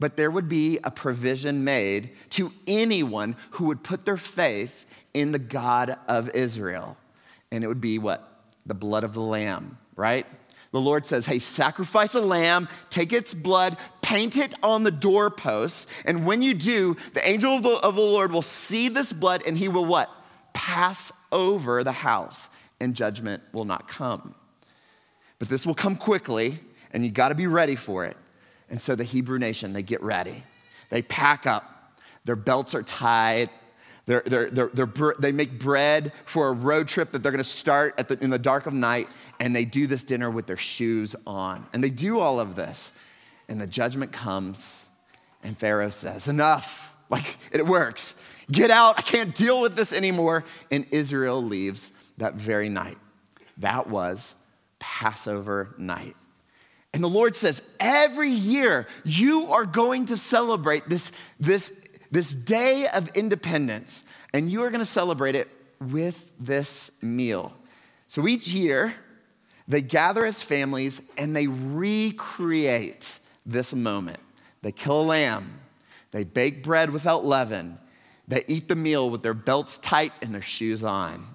But 0.00 0.16
there 0.16 0.30
would 0.30 0.48
be 0.48 0.78
a 0.82 0.90
provision 0.90 1.64
made 1.64 2.10
to 2.30 2.52
anyone 2.66 3.36
who 3.50 3.66
would 3.66 3.82
put 3.82 4.04
their 4.04 4.16
faith 4.16 4.86
in 5.12 5.32
the 5.32 5.38
God 5.38 5.98
of 6.08 6.30
Israel. 6.30 6.96
And 7.52 7.62
it 7.62 7.66
would 7.68 7.80
be 7.80 7.98
what? 7.98 8.42
The 8.66 8.74
blood 8.74 9.04
of 9.04 9.14
the 9.14 9.20
lamb, 9.20 9.78
right? 9.94 10.26
The 10.72 10.80
Lord 10.80 11.06
says, 11.06 11.24
hey, 11.24 11.38
sacrifice 11.38 12.16
a 12.16 12.20
lamb, 12.20 12.68
take 12.90 13.12
its 13.12 13.32
blood, 13.32 13.76
paint 14.02 14.36
it 14.36 14.54
on 14.60 14.82
the 14.82 14.90
doorposts. 14.90 15.86
And 16.04 16.26
when 16.26 16.42
you 16.42 16.52
do, 16.52 16.96
the 17.12 17.28
angel 17.28 17.56
of 17.56 17.62
the, 17.62 17.76
of 17.76 17.94
the 17.94 18.02
Lord 18.02 18.32
will 18.32 18.42
see 18.42 18.88
this 18.88 19.12
blood 19.12 19.42
and 19.46 19.56
he 19.56 19.68
will 19.68 19.84
what? 19.84 20.10
Pass 20.52 21.12
over 21.30 21.84
the 21.84 21.92
house 21.92 22.48
and 22.80 22.94
judgment 22.94 23.42
will 23.52 23.64
not 23.64 23.86
come. 23.86 24.34
But 25.44 25.50
this 25.50 25.66
will 25.66 25.74
come 25.74 25.94
quickly, 25.94 26.58
and 26.92 27.04
you 27.04 27.10
got 27.10 27.28
to 27.28 27.34
be 27.34 27.46
ready 27.46 27.76
for 27.76 28.06
it. 28.06 28.16
And 28.70 28.80
so 28.80 28.94
the 28.94 29.04
Hebrew 29.04 29.38
nation, 29.38 29.74
they 29.74 29.82
get 29.82 30.02
ready. 30.02 30.42
They 30.88 31.02
pack 31.02 31.44
up, 31.44 32.00
their 32.24 32.34
belts 32.34 32.74
are 32.74 32.82
tied. 32.82 33.50
They're, 34.06 34.22
they're, 34.24 34.48
they're, 34.48 35.14
they 35.18 35.32
make 35.32 35.58
bread 35.58 36.14
for 36.24 36.48
a 36.48 36.52
road 36.52 36.88
trip 36.88 37.12
that 37.12 37.22
they're 37.22 37.30
going 37.30 37.44
to 37.44 37.44
start 37.44 37.94
the, 37.98 38.16
in 38.22 38.30
the 38.30 38.38
dark 38.38 38.64
of 38.64 38.72
night, 38.72 39.06
and 39.38 39.54
they 39.54 39.66
do 39.66 39.86
this 39.86 40.02
dinner 40.02 40.30
with 40.30 40.46
their 40.46 40.56
shoes 40.56 41.14
on. 41.26 41.66
And 41.74 41.84
they 41.84 41.90
do 41.90 42.20
all 42.20 42.40
of 42.40 42.54
this. 42.54 42.98
And 43.46 43.60
the 43.60 43.66
judgment 43.66 44.12
comes, 44.12 44.88
and 45.42 45.58
Pharaoh 45.58 45.90
says, 45.90 46.26
Enough. 46.26 46.96
Like, 47.10 47.36
it 47.52 47.66
works. 47.66 48.18
Get 48.50 48.70
out. 48.70 48.98
I 48.98 49.02
can't 49.02 49.34
deal 49.34 49.60
with 49.60 49.76
this 49.76 49.92
anymore. 49.92 50.46
And 50.70 50.86
Israel 50.90 51.42
leaves 51.42 51.92
that 52.16 52.32
very 52.32 52.70
night. 52.70 52.96
That 53.58 53.90
was 53.90 54.36
Passover 54.84 55.74
night. 55.78 56.14
And 56.92 57.02
the 57.02 57.08
Lord 57.08 57.34
says, 57.34 57.62
every 57.80 58.28
year 58.28 58.86
you 59.02 59.50
are 59.50 59.64
going 59.64 60.06
to 60.06 60.16
celebrate 60.18 60.88
this, 60.90 61.10
this, 61.40 61.88
this 62.10 62.34
day 62.34 62.86
of 62.92 63.08
independence, 63.16 64.04
and 64.34 64.50
you 64.52 64.62
are 64.62 64.68
going 64.68 64.80
to 64.80 64.86
celebrate 64.86 65.36
it 65.36 65.48
with 65.80 66.30
this 66.38 67.02
meal. 67.02 67.52
So 68.08 68.28
each 68.28 68.48
year, 68.48 68.94
they 69.66 69.80
gather 69.80 70.26
as 70.26 70.42
families 70.42 71.00
and 71.16 71.34
they 71.34 71.46
recreate 71.46 73.18
this 73.46 73.72
moment. 73.72 74.20
They 74.60 74.70
kill 74.70 75.00
a 75.00 75.02
lamb, 75.02 75.60
they 76.10 76.24
bake 76.24 76.62
bread 76.62 76.90
without 76.90 77.24
leaven, 77.24 77.78
they 78.28 78.44
eat 78.48 78.68
the 78.68 78.76
meal 78.76 79.08
with 79.08 79.22
their 79.22 79.34
belts 79.34 79.78
tight 79.78 80.12
and 80.20 80.34
their 80.34 80.42
shoes 80.42 80.84
on. 80.84 81.26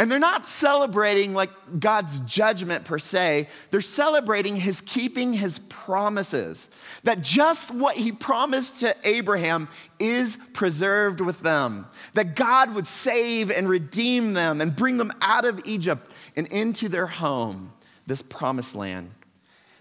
And 0.00 0.10
they're 0.10 0.18
not 0.18 0.46
celebrating 0.46 1.34
like 1.34 1.50
God's 1.78 2.20
judgment 2.20 2.86
per 2.86 2.98
se, 2.98 3.48
they're 3.70 3.82
celebrating 3.82 4.56
his 4.56 4.80
keeping 4.80 5.34
his 5.34 5.58
promises. 5.58 6.70
That 7.04 7.20
just 7.20 7.70
what 7.70 7.98
he 7.98 8.10
promised 8.10 8.80
to 8.80 8.96
Abraham 9.04 9.68
is 9.98 10.36
preserved 10.54 11.20
with 11.20 11.40
them. 11.40 11.86
That 12.14 12.34
God 12.34 12.74
would 12.74 12.86
save 12.86 13.50
and 13.50 13.68
redeem 13.68 14.32
them 14.32 14.62
and 14.62 14.74
bring 14.74 14.96
them 14.96 15.12
out 15.20 15.44
of 15.44 15.60
Egypt 15.66 16.10
and 16.34 16.46
into 16.46 16.88
their 16.88 17.06
home, 17.06 17.70
this 18.06 18.22
promised 18.22 18.74
land. 18.74 19.10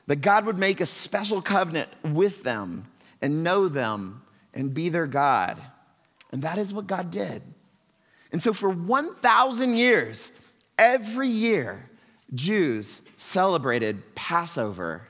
That 0.07 0.17
God 0.17 0.45
would 0.45 0.59
make 0.59 0.81
a 0.81 0.85
special 0.85 1.41
covenant 1.41 1.87
with 2.03 2.43
them 2.43 2.87
and 3.21 3.41
know 3.41 3.69
them 3.69 4.21
and 4.53 4.73
be 4.73 4.89
their 4.89 5.07
God. 5.07 5.61
And 6.33 6.41
that 6.41 6.57
is 6.57 6.73
what 6.73 6.87
God 6.87 7.09
did. 7.09 7.41
And 8.31 8.41
so 8.41 8.53
for 8.53 8.69
1,000 8.69 9.75
years, 9.75 10.31
every 10.77 11.27
year, 11.27 11.89
Jews 12.33 13.01
celebrated 13.17 14.15
Passover 14.15 15.07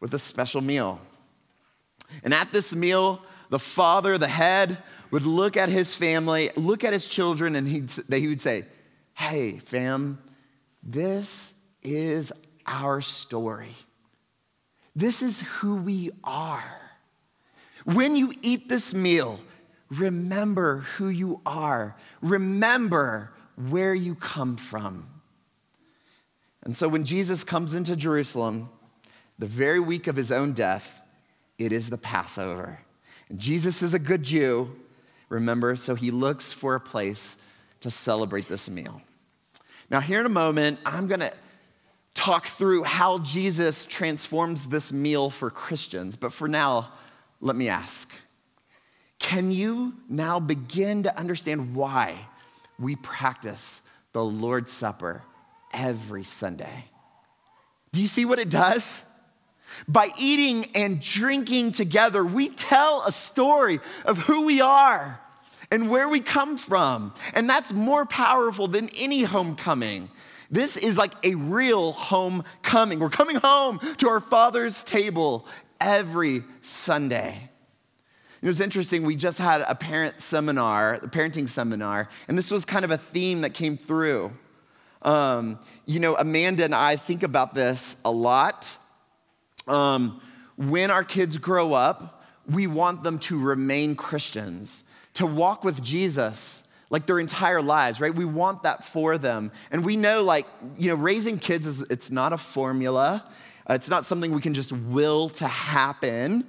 with 0.00 0.12
a 0.14 0.18
special 0.18 0.60
meal. 0.60 1.00
And 2.24 2.34
at 2.34 2.52
this 2.52 2.74
meal, 2.74 3.22
the 3.50 3.58
father, 3.58 4.18
the 4.18 4.28
head, 4.28 4.78
would 5.10 5.24
look 5.24 5.56
at 5.56 5.68
his 5.68 5.94
family, 5.94 6.50
look 6.56 6.84
at 6.84 6.92
his 6.92 7.06
children, 7.06 7.56
and 7.56 7.66
he'd, 7.66 7.90
he 8.12 8.28
would 8.28 8.40
say, 8.40 8.64
Hey, 9.14 9.58
fam, 9.58 10.18
this 10.82 11.54
is 11.82 12.32
our 12.66 13.00
story. 13.00 13.74
This 14.94 15.22
is 15.22 15.40
who 15.40 15.76
we 15.76 16.10
are. 16.22 16.64
When 17.84 18.16
you 18.16 18.32
eat 18.42 18.68
this 18.68 18.94
meal, 18.94 19.40
remember 19.90 20.78
who 20.96 21.08
you 21.08 21.40
are. 21.46 21.96
Remember 22.20 23.32
where 23.56 23.94
you 23.94 24.14
come 24.14 24.56
from. 24.56 25.08
And 26.62 26.76
so 26.76 26.88
when 26.88 27.04
Jesus 27.04 27.44
comes 27.44 27.74
into 27.74 27.96
Jerusalem, 27.96 28.68
the 29.38 29.46
very 29.46 29.80
week 29.80 30.06
of 30.06 30.16
his 30.16 30.30
own 30.30 30.52
death, 30.52 31.00
it 31.58 31.72
is 31.72 31.90
the 31.90 31.98
Passover. 31.98 32.80
And 33.28 33.38
Jesus 33.38 33.82
is 33.82 33.94
a 33.94 33.98
good 33.98 34.22
Jew, 34.22 34.70
remember, 35.28 35.76
so 35.76 35.94
he 35.94 36.10
looks 36.10 36.52
for 36.52 36.74
a 36.74 36.80
place 36.80 37.36
to 37.80 37.90
celebrate 37.90 38.48
this 38.48 38.68
meal. 38.68 39.00
Now, 39.90 40.00
here 40.00 40.20
in 40.20 40.26
a 40.26 40.30
moment, 40.30 40.78
I'm 40.84 41.06
going 41.06 41.20
to 41.20 41.32
talk 42.14 42.46
through 42.46 42.82
how 42.82 43.18
Jesus 43.20 43.84
transforms 43.84 44.66
this 44.66 44.92
meal 44.92 45.30
for 45.30 45.50
Christians. 45.50 46.16
But 46.16 46.32
for 46.32 46.48
now, 46.48 46.92
let 47.40 47.56
me 47.56 47.68
ask 47.68 48.12
can 49.18 49.50
you 49.50 49.94
now 50.08 50.40
begin 50.40 51.02
to 51.04 51.18
understand 51.18 51.74
why 51.74 52.14
we 52.78 52.96
practice 52.96 53.82
the 54.12 54.24
Lord's 54.24 54.72
Supper 54.72 55.22
every 55.72 56.24
Sunday? 56.24 56.84
Do 57.92 58.00
you 58.00 58.08
see 58.08 58.24
what 58.24 58.38
it 58.38 58.50
does? 58.50 59.04
By 59.86 60.08
eating 60.18 60.70
and 60.74 61.00
drinking 61.00 61.72
together, 61.72 62.24
we 62.24 62.48
tell 62.48 63.02
a 63.02 63.12
story 63.12 63.80
of 64.04 64.18
who 64.18 64.44
we 64.44 64.60
are 64.60 65.20
and 65.70 65.90
where 65.90 66.08
we 66.08 66.20
come 66.20 66.56
from. 66.56 67.12
And 67.34 67.48
that's 67.48 67.72
more 67.72 68.06
powerful 68.06 68.68
than 68.68 68.88
any 68.96 69.24
homecoming. 69.24 70.08
This 70.50 70.76
is 70.76 70.96
like 70.96 71.12
a 71.24 71.34
real 71.34 71.92
homecoming. 71.92 73.00
We're 73.00 73.10
coming 73.10 73.36
home 73.36 73.80
to 73.98 74.08
our 74.08 74.20
Father's 74.20 74.82
table 74.82 75.46
every 75.80 76.44
Sunday. 76.62 77.47
It 78.40 78.46
was 78.46 78.60
interesting, 78.60 79.04
we 79.04 79.16
just 79.16 79.38
had 79.38 79.62
a 79.62 79.74
parent 79.74 80.20
seminar, 80.20 80.94
a 80.94 81.08
parenting 81.08 81.48
seminar, 81.48 82.08
and 82.28 82.38
this 82.38 82.50
was 82.50 82.64
kind 82.64 82.84
of 82.84 82.90
a 82.90 82.98
theme 82.98 83.40
that 83.40 83.54
came 83.54 83.76
through. 83.76 84.32
Um, 85.02 85.58
you 85.86 86.00
know, 86.00 86.16
Amanda 86.16 86.64
and 86.64 86.74
I 86.74 86.96
think 86.96 87.22
about 87.22 87.54
this 87.54 88.00
a 88.04 88.10
lot. 88.10 88.76
Um, 89.66 90.20
when 90.56 90.90
our 90.90 91.04
kids 91.04 91.38
grow 91.38 91.72
up, 91.72 92.24
we 92.48 92.66
want 92.66 93.02
them 93.02 93.18
to 93.20 93.38
remain 93.38 93.94
Christians, 93.94 94.84
to 95.14 95.26
walk 95.26 95.64
with 95.64 95.82
Jesus 95.82 96.64
like 96.90 97.06
their 97.06 97.20
entire 97.20 97.60
lives, 97.60 98.00
right? 98.00 98.14
We 98.14 98.24
want 98.24 98.62
that 98.62 98.82
for 98.82 99.18
them. 99.18 99.52
And 99.70 99.84
we 99.84 99.96
know, 99.96 100.22
like, 100.22 100.46
you 100.78 100.88
know, 100.88 100.94
raising 100.94 101.38
kids 101.38 101.66
is 101.66 101.82
it's 101.82 102.10
not 102.10 102.32
a 102.32 102.38
formula. 102.38 103.24
Uh, 103.68 103.74
it's 103.74 103.90
not 103.90 104.06
something 104.06 104.32
we 104.32 104.40
can 104.40 104.54
just 104.54 104.72
will 104.72 105.28
to 105.30 105.46
happen. 105.46 106.46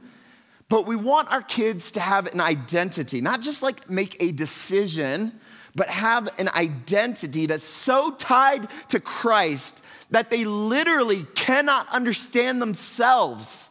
But 0.70 0.86
we 0.86 0.96
want 0.96 1.32
our 1.32 1.42
kids 1.42 1.92
to 1.92 2.00
have 2.00 2.28
an 2.28 2.40
identity, 2.40 3.22
not 3.22 3.42
just 3.42 3.64
like 3.64 3.90
make 3.90 4.22
a 4.22 4.32
decision, 4.32 5.40
but 5.76 5.90
have 5.90 6.30
an 6.38 6.50
identity 6.50 7.48
that's 7.48 7.66
so 7.66 8.12
tied 8.12 8.68
to 8.90 9.00
Christ 9.00 9.84
that 10.12 10.30
they 10.30 10.46
literally 10.46 11.24
cannot 11.36 11.90
understand 11.90 12.62
themselves 12.62 13.70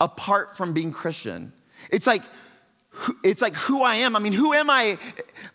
apart 0.00 0.56
from 0.56 0.72
being 0.72 0.92
Christian. 0.92 1.52
It's 1.90 2.06
like, 2.06 2.22
it's 3.22 3.42
like 3.42 3.54
who 3.54 3.82
I 3.82 3.96
am. 3.96 4.16
I 4.16 4.18
mean, 4.18 4.32
who 4.32 4.52
am 4.52 4.70
I 4.70 4.98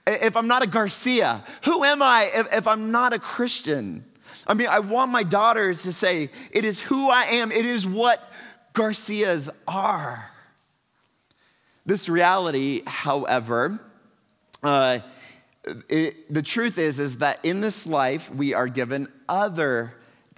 if 0.07 0.37
I'm 0.37 0.47
not 0.47 0.63
a 0.63 0.67
Garcia? 0.67 1.43
Who 1.63 1.83
am 1.83 2.01
I 2.01 2.29
if, 2.33 2.53
if 2.53 2.67
I'm 2.67 2.91
not 2.91 3.13
a 3.13 3.19
Christian? 3.19 4.05
I 4.47 4.53
mean, 4.53 4.67
I 4.67 4.79
want 4.79 5.11
my 5.11 5.23
daughters 5.23 5.83
to 5.83 5.91
say, 5.91 6.29
it 6.51 6.63
is 6.63 6.79
who 6.79 7.09
I 7.09 7.23
am, 7.23 7.51
it 7.51 7.65
is 7.65 7.85
what 7.85 8.31
Garcias 8.73 9.49
are. 9.67 10.31
This 11.85 12.09
reality, 12.09 12.81
however, 12.87 13.79
uh, 14.63 14.99
it, 15.89 16.33
the 16.33 16.41
truth 16.41 16.77
is, 16.77 16.99
is 16.99 17.19
that 17.19 17.43
in 17.43 17.61
this 17.61 17.85
life, 17.85 18.33
we 18.33 18.53
are 18.53 18.67
given 18.67 19.07
other 19.29 19.93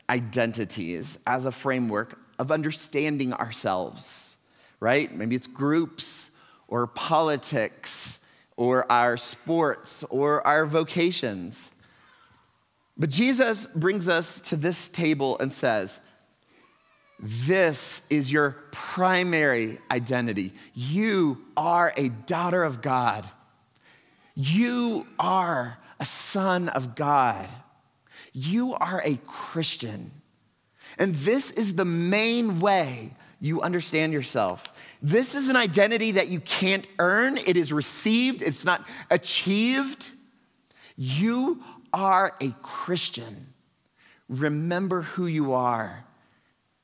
identities 0.10 1.20
as 1.26 1.46
a 1.46 1.52
framework 1.52 2.18
of 2.40 2.52
understanding 2.52 3.34
ourselves, 3.34 4.38
right? 4.80 5.14
Maybe 5.14 5.36
it's 5.36 5.48
groups 5.48 6.32
or 6.68 6.88
politics 6.88 8.26
or 8.58 8.90
our 8.92 9.18
sports 9.18 10.04
or 10.04 10.46
our 10.46 10.66
vocations. 10.66 11.72
But 12.98 13.10
Jesus 13.10 13.68
brings 13.68 14.10
us 14.10 14.40
to 14.42 14.56
this 14.56 14.90
table 14.90 15.38
and 15.40 15.52
says, 15.54 16.00
this 17.20 18.06
is 18.12 18.32
your 18.32 18.52
primary 18.72 19.80
identity. 19.90 20.54
You 20.74 21.44
are 21.56 21.92
a 21.98 22.10
daughter 22.10 22.64
of 22.64 22.82
God. 22.82 23.28
You 24.36 25.08
are 25.18 25.80
a 26.00 26.06
son 26.06 26.70
of 26.70 26.94
God. 26.94 27.50
You 28.34 28.76
are 28.76 29.02
a 29.04 29.16
Christian. 29.26 30.12
And 31.00 31.16
this 31.16 31.50
is 31.50 31.76
the 31.76 31.86
main 31.86 32.60
way 32.60 33.14
you 33.40 33.62
understand 33.62 34.14
yourself. 34.14 34.72
This 35.02 35.34
is 35.34 35.50
an 35.50 35.56
identity 35.56 36.12
that 36.12 36.28
you 36.28 36.40
can't 36.40 36.86
earn, 37.00 37.38
it 37.38 37.58
is 37.58 37.74
received, 37.74 38.42
it's 38.42 38.66
not 38.66 38.88
achieved. 39.10 40.10
You 40.96 41.64
are 41.94 42.36
a 42.42 42.52
Christian. 42.62 43.54
Remember 44.28 45.02
who 45.02 45.28
you 45.28 45.54
are 45.54 46.04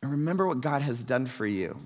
and 0.03 0.11
remember 0.11 0.45
what 0.45 0.59
God 0.59 0.81
has 0.81 1.01
done 1.01 1.25
for 1.25 1.47
you. 1.47 1.79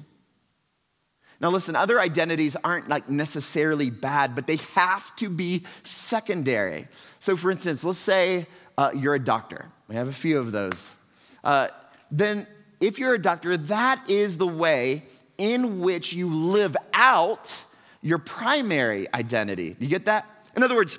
Now, 1.39 1.51
listen, 1.51 1.75
other 1.75 1.99
identities 1.99 2.55
aren't 2.63 2.89
like 2.89 3.07
necessarily 3.07 3.91
bad, 3.91 4.33
but 4.33 4.47
they 4.47 4.55
have 4.73 5.15
to 5.17 5.29
be 5.29 5.63
secondary. 5.83 6.87
So, 7.19 7.37
for 7.37 7.51
instance, 7.51 7.83
let's 7.83 7.99
say 7.99 8.47
uh, 8.75 8.89
you're 8.95 9.13
a 9.13 9.23
doctor. 9.23 9.67
We 9.87 9.93
have 9.95 10.07
a 10.07 10.13
few 10.13 10.39
of 10.39 10.51
those. 10.51 10.95
Uh, 11.43 11.67
then, 12.09 12.47
if 12.79 12.97
you're 12.97 13.13
a 13.13 13.21
doctor, 13.21 13.55
that 13.55 14.09
is 14.09 14.37
the 14.37 14.47
way 14.47 15.03
in 15.37 15.79
which 15.79 16.11
you 16.11 16.27
live 16.27 16.75
out 16.93 17.61
your 18.01 18.17
primary 18.17 19.05
identity. 19.13 19.75
You 19.77 19.89
get 19.89 20.05
that? 20.05 20.25
In 20.55 20.63
other 20.63 20.75
words, 20.75 20.97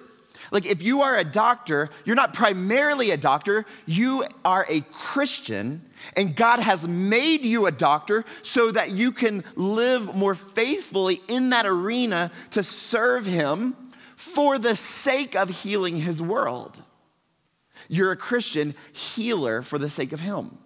like 0.52 0.66
if 0.66 0.82
you 0.82 1.02
are 1.02 1.16
a 1.16 1.24
doctor, 1.24 1.90
you're 2.04 2.14
not 2.14 2.32
primarily 2.32 3.10
a 3.10 3.16
doctor, 3.16 3.66
you 3.86 4.24
are 4.44 4.66
a 4.68 4.82
Christian, 4.82 5.82
and 6.14 6.34
God 6.34 6.60
has 6.60 6.86
made 6.86 7.42
you 7.42 7.66
a 7.66 7.72
doctor 7.72 8.24
so 8.42 8.70
that 8.72 8.92
you 8.92 9.12
can 9.12 9.44
live 9.56 10.14
more 10.14 10.34
faithfully 10.34 11.20
in 11.28 11.50
that 11.50 11.66
arena 11.66 12.30
to 12.52 12.62
serve 12.62 13.26
Him 13.26 13.76
for 14.16 14.58
the 14.58 14.76
sake 14.76 15.36
of 15.36 15.48
healing 15.48 15.96
His 15.96 16.20
world. 16.20 16.82
You're 17.88 18.12
a 18.12 18.16
Christian 18.16 18.74
healer 18.92 19.62
for 19.62 19.78
the 19.78 19.90
sake 19.90 20.12
of 20.12 20.20
Him. 20.20 20.58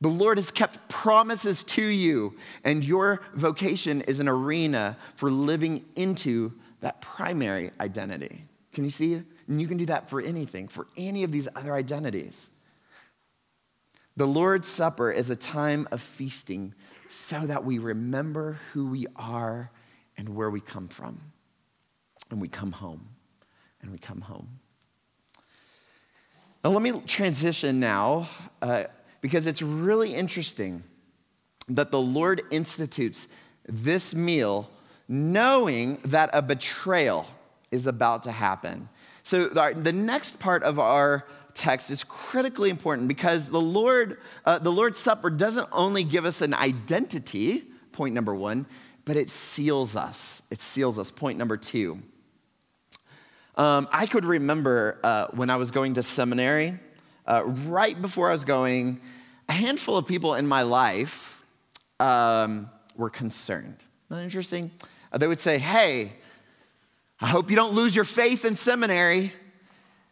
The 0.00 0.08
Lord 0.08 0.36
has 0.36 0.50
kept 0.50 0.88
promises 0.88 1.62
to 1.62 1.82
you, 1.82 2.36
and 2.64 2.84
your 2.84 3.22
vocation 3.34 4.00
is 4.02 4.18
an 4.18 4.28
arena 4.28 4.96
for 5.14 5.30
living 5.30 5.84
into 5.94 6.52
that 6.80 7.00
primary 7.00 7.70
identity. 7.78 8.44
Can 8.72 8.82
you 8.84 8.90
see? 8.90 9.22
And 9.46 9.60
you 9.60 9.68
can 9.68 9.76
do 9.76 9.86
that 9.86 10.10
for 10.10 10.20
anything, 10.20 10.66
for 10.66 10.88
any 10.96 11.22
of 11.22 11.30
these 11.30 11.46
other 11.54 11.72
identities. 11.74 12.50
The 14.16 14.26
Lord's 14.26 14.68
Supper 14.68 15.10
is 15.10 15.30
a 15.30 15.36
time 15.36 15.88
of 15.90 16.00
feasting 16.00 16.74
so 17.08 17.46
that 17.46 17.64
we 17.64 17.78
remember 17.78 18.58
who 18.72 18.86
we 18.86 19.06
are 19.16 19.70
and 20.16 20.30
where 20.30 20.50
we 20.50 20.60
come 20.60 20.88
from. 20.88 21.18
And 22.30 22.40
we 22.40 22.48
come 22.48 22.72
home. 22.72 23.08
And 23.80 23.90
we 23.90 23.98
come 23.98 24.20
home. 24.20 24.60
Now, 26.64 26.70
let 26.70 26.82
me 26.82 27.00
transition 27.06 27.80
now 27.80 28.28
uh, 28.60 28.84
because 29.20 29.46
it's 29.46 29.62
really 29.62 30.14
interesting 30.14 30.84
that 31.68 31.90
the 31.90 32.00
Lord 32.00 32.42
institutes 32.50 33.28
this 33.66 34.14
meal 34.14 34.70
knowing 35.08 35.98
that 36.04 36.30
a 36.32 36.40
betrayal 36.42 37.26
is 37.70 37.86
about 37.86 38.22
to 38.24 38.32
happen. 38.32 38.88
So, 39.24 39.46
the 39.46 39.92
next 39.92 40.40
part 40.40 40.62
of 40.62 40.78
our 40.78 41.26
text 41.54 41.90
is 41.90 42.04
critically 42.04 42.70
important 42.70 43.08
because 43.08 43.48
the 43.50 43.60
Lord, 43.60 44.18
uh, 44.44 44.58
the 44.58 44.72
Lord's 44.72 44.98
Supper 44.98 45.30
doesn't 45.30 45.68
only 45.72 46.04
give 46.04 46.24
us 46.24 46.40
an 46.40 46.54
identity, 46.54 47.64
point 47.92 48.14
number 48.14 48.34
one, 48.34 48.66
but 49.04 49.16
it 49.16 49.30
seals 49.30 49.96
us. 49.96 50.42
It 50.50 50.60
seals 50.60 50.98
us, 50.98 51.10
point 51.10 51.38
number 51.38 51.56
two. 51.56 52.00
Um, 53.56 53.88
I 53.92 54.06
could 54.06 54.24
remember 54.24 54.98
uh, 55.02 55.26
when 55.32 55.50
I 55.50 55.56
was 55.56 55.70
going 55.70 55.94
to 55.94 56.02
seminary, 56.02 56.78
uh, 57.26 57.44
right 57.44 58.00
before 58.00 58.30
I 58.30 58.32
was 58.32 58.44
going, 58.44 59.00
a 59.48 59.52
handful 59.52 59.96
of 59.96 60.06
people 60.06 60.34
in 60.34 60.46
my 60.46 60.62
life 60.62 61.42
um, 62.00 62.70
were 62.96 63.10
concerned. 63.10 63.84
Isn't 64.10 64.24
interesting? 64.24 64.70
Uh, 65.12 65.18
they 65.18 65.26
would 65.26 65.40
say, 65.40 65.58
Hey, 65.58 66.12
I 67.20 67.28
hope 67.28 67.50
you 67.50 67.56
don't 67.56 67.74
lose 67.74 67.94
your 67.94 68.04
faith 68.04 68.44
in 68.44 68.56
seminary. 68.56 69.32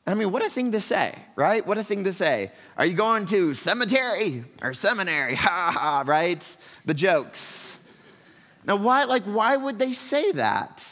I 0.07 0.15
mean, 0.15 0.33
what 0.33 0.45
a 0.45 0.51
thing 0.51 0.73
to 0.73 0.81
say, 0.81 1.15
right? 1.37 1.65
What 1.67 1.79
a 1.79 1.85
thing 1.85 2.05
to 2.05 2.13
say. 2.13 2.51
Are 2.77 2.87
you 2.87 2.95
going 2.95 3.27
to 3.27 3.55
cemetery 3.55 4.45
or 4.63 4.75
seminary? 4.75 5.35
Ha 5.41 5.73
ha, 5.73 6.05
right? 6.07 6.57
The 6.85 6.95
jokes. 6.95 7.89
Now, 8.65 8.77
why, 8.77 9.05
like, 9.05 9.25
why 9.25 9.57
would 9.57 9.79
they 9.79 9.93
say 9.93 10.33
that? 10.33 10.89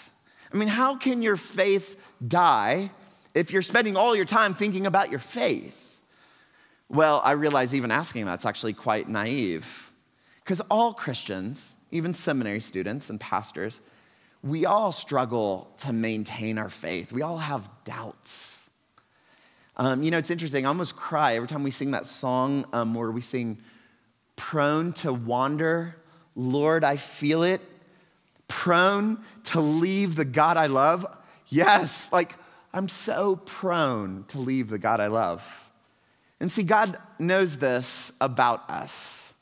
I 0.52 0.56
mean, 0.56 0.68
how 0.68 0.96
can 0.96 1.22
your 1.22 1.36
faith 1.36 2.00
die 2.26 2.90
if 3.34 3.50
you're 3.50 3.62
spending 3.62 3.96
all 3.96 4.16
your 4.16 4.24
time 4.24 4.54
thinking 4.54 4.86
about 4.86 5.10
your 5.10 5.18
faith? 5.18 6.00
Well, 6.88 7.20
I 7.22 7.32
realize 7.32 7.74
even 7.74 7.90
asking 7.90 8.24
that's 8.24 8.46
actually 8.46 8.72
quite 8.72 9.08
naive. 9.08 9.92
Because 10.42 10.60
all 10.70 10.94
Christians, 10.94 11.76
even 11.90 12.14
seminary 12.14 12.60
students 12.60 13.10
and 13.10 13.20
pastors, 13.20 13.82
we 14.42 14.64
all 14.64 14.92
struggle 14.92 15.70
to 15.78 15.92
maintain 15.92 16.56
our 16.56 16.70
faith. 16.70 17.12
We 17.12 17.20
all 17.22 17.38
have 17.38 17.68
doubts. 17.84 18.57
Um, 19.78 20.02
you 20.02 20.10
know, 20.10 20.18
it's 20.18 20.30
interesting. 20.30 20.66
I 20.66 20.68
almost 20.68 20.96
cry 20.96 21.36
every 21.36 21.48
time 21.48 21.62
we 21.62 21.70
sing 21.70 21.92
that 21.92 22.06
song 22.06 22.66
um, 22.72 22.94
where 22.94 23.10
we 23.10 23.20
sing, 23.20 23.58
Prone 24.36 24.92
to 24.94 25.12
wander, 25.12 25.96
Lord, 26.34 26.84
I 26.84 26.96
feel 26.96 27.42
it. 27.42 27.60
Prone 28.46 29.18
to 29.44 29.60
leave 29.60 30.14
the 30.14 30.24
God 30.24 30.56
I 30.56 30.66
love. 30.66 31.06
Yes, 31.48 32.12
like 32.12 32.34
I'm 32.72 32.88
so 32.88 33.36
prone 33.36 34.24
to 34.28 34.38
leave 34.38 34.68
the 34.68 34.78
God 34.78 35.00
I 35.00 35.06
love. 35.08 35.70
And 36.40 36.50
see, 36.50 36.62
God 36.62 36.98
knows 37.18 37.56
this 37.56 38.12
about 38.20 38.68
us. 38.70 39.34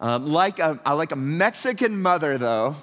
Um, 0.00 0.28
like, 0.28 0.58
a, 0.58 0.80
like 0.92 1.12
a 1.12 1.16
Mexican 1.16 2.02
mother, 2.02 2.36
though, 2.36 2.74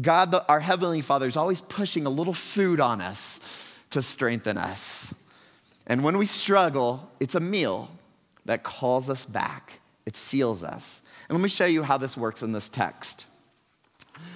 God, 0.00 0.30
the, 0.30 0.46
our 0.48 0.60
Heavenly 0.60 1.00
Father, 1.00 1.26
is 1.26 1.36
always 1.36 1.60
pushing 1.60 2.06
a 2.06 2.10
little 2.10 2.32
food 2.32 2.78
on 2.78 3.00
us 3.00 3.40
to 3.90 4.00
strengthen 4.00 4.56
us. 4.56 5.12
And 5.86 6.04
when 6.04 6.18
we 6.18 6.26
struggle, 6.26 7.10
it's 7.20 7.34
a 7.34 7.40
meal 7.40 7.88
that 8.44 8.62
calls 8.62 9.08
us 9.10 9.24
back, 9.24 9.80
it 10.06 10.16
seals 10.16 10.62
us. 10.64 11.02
And 11.28 11.38
let 11.38 11.42
me 11.42 11.48
show 11.48 11.66
you 11.66 11.82
how 11.82 11.98
this 11.98 12.16
works 12.16 12.42
in 12.42 12.52
this 12.52 12.68
text. 12.68 13.26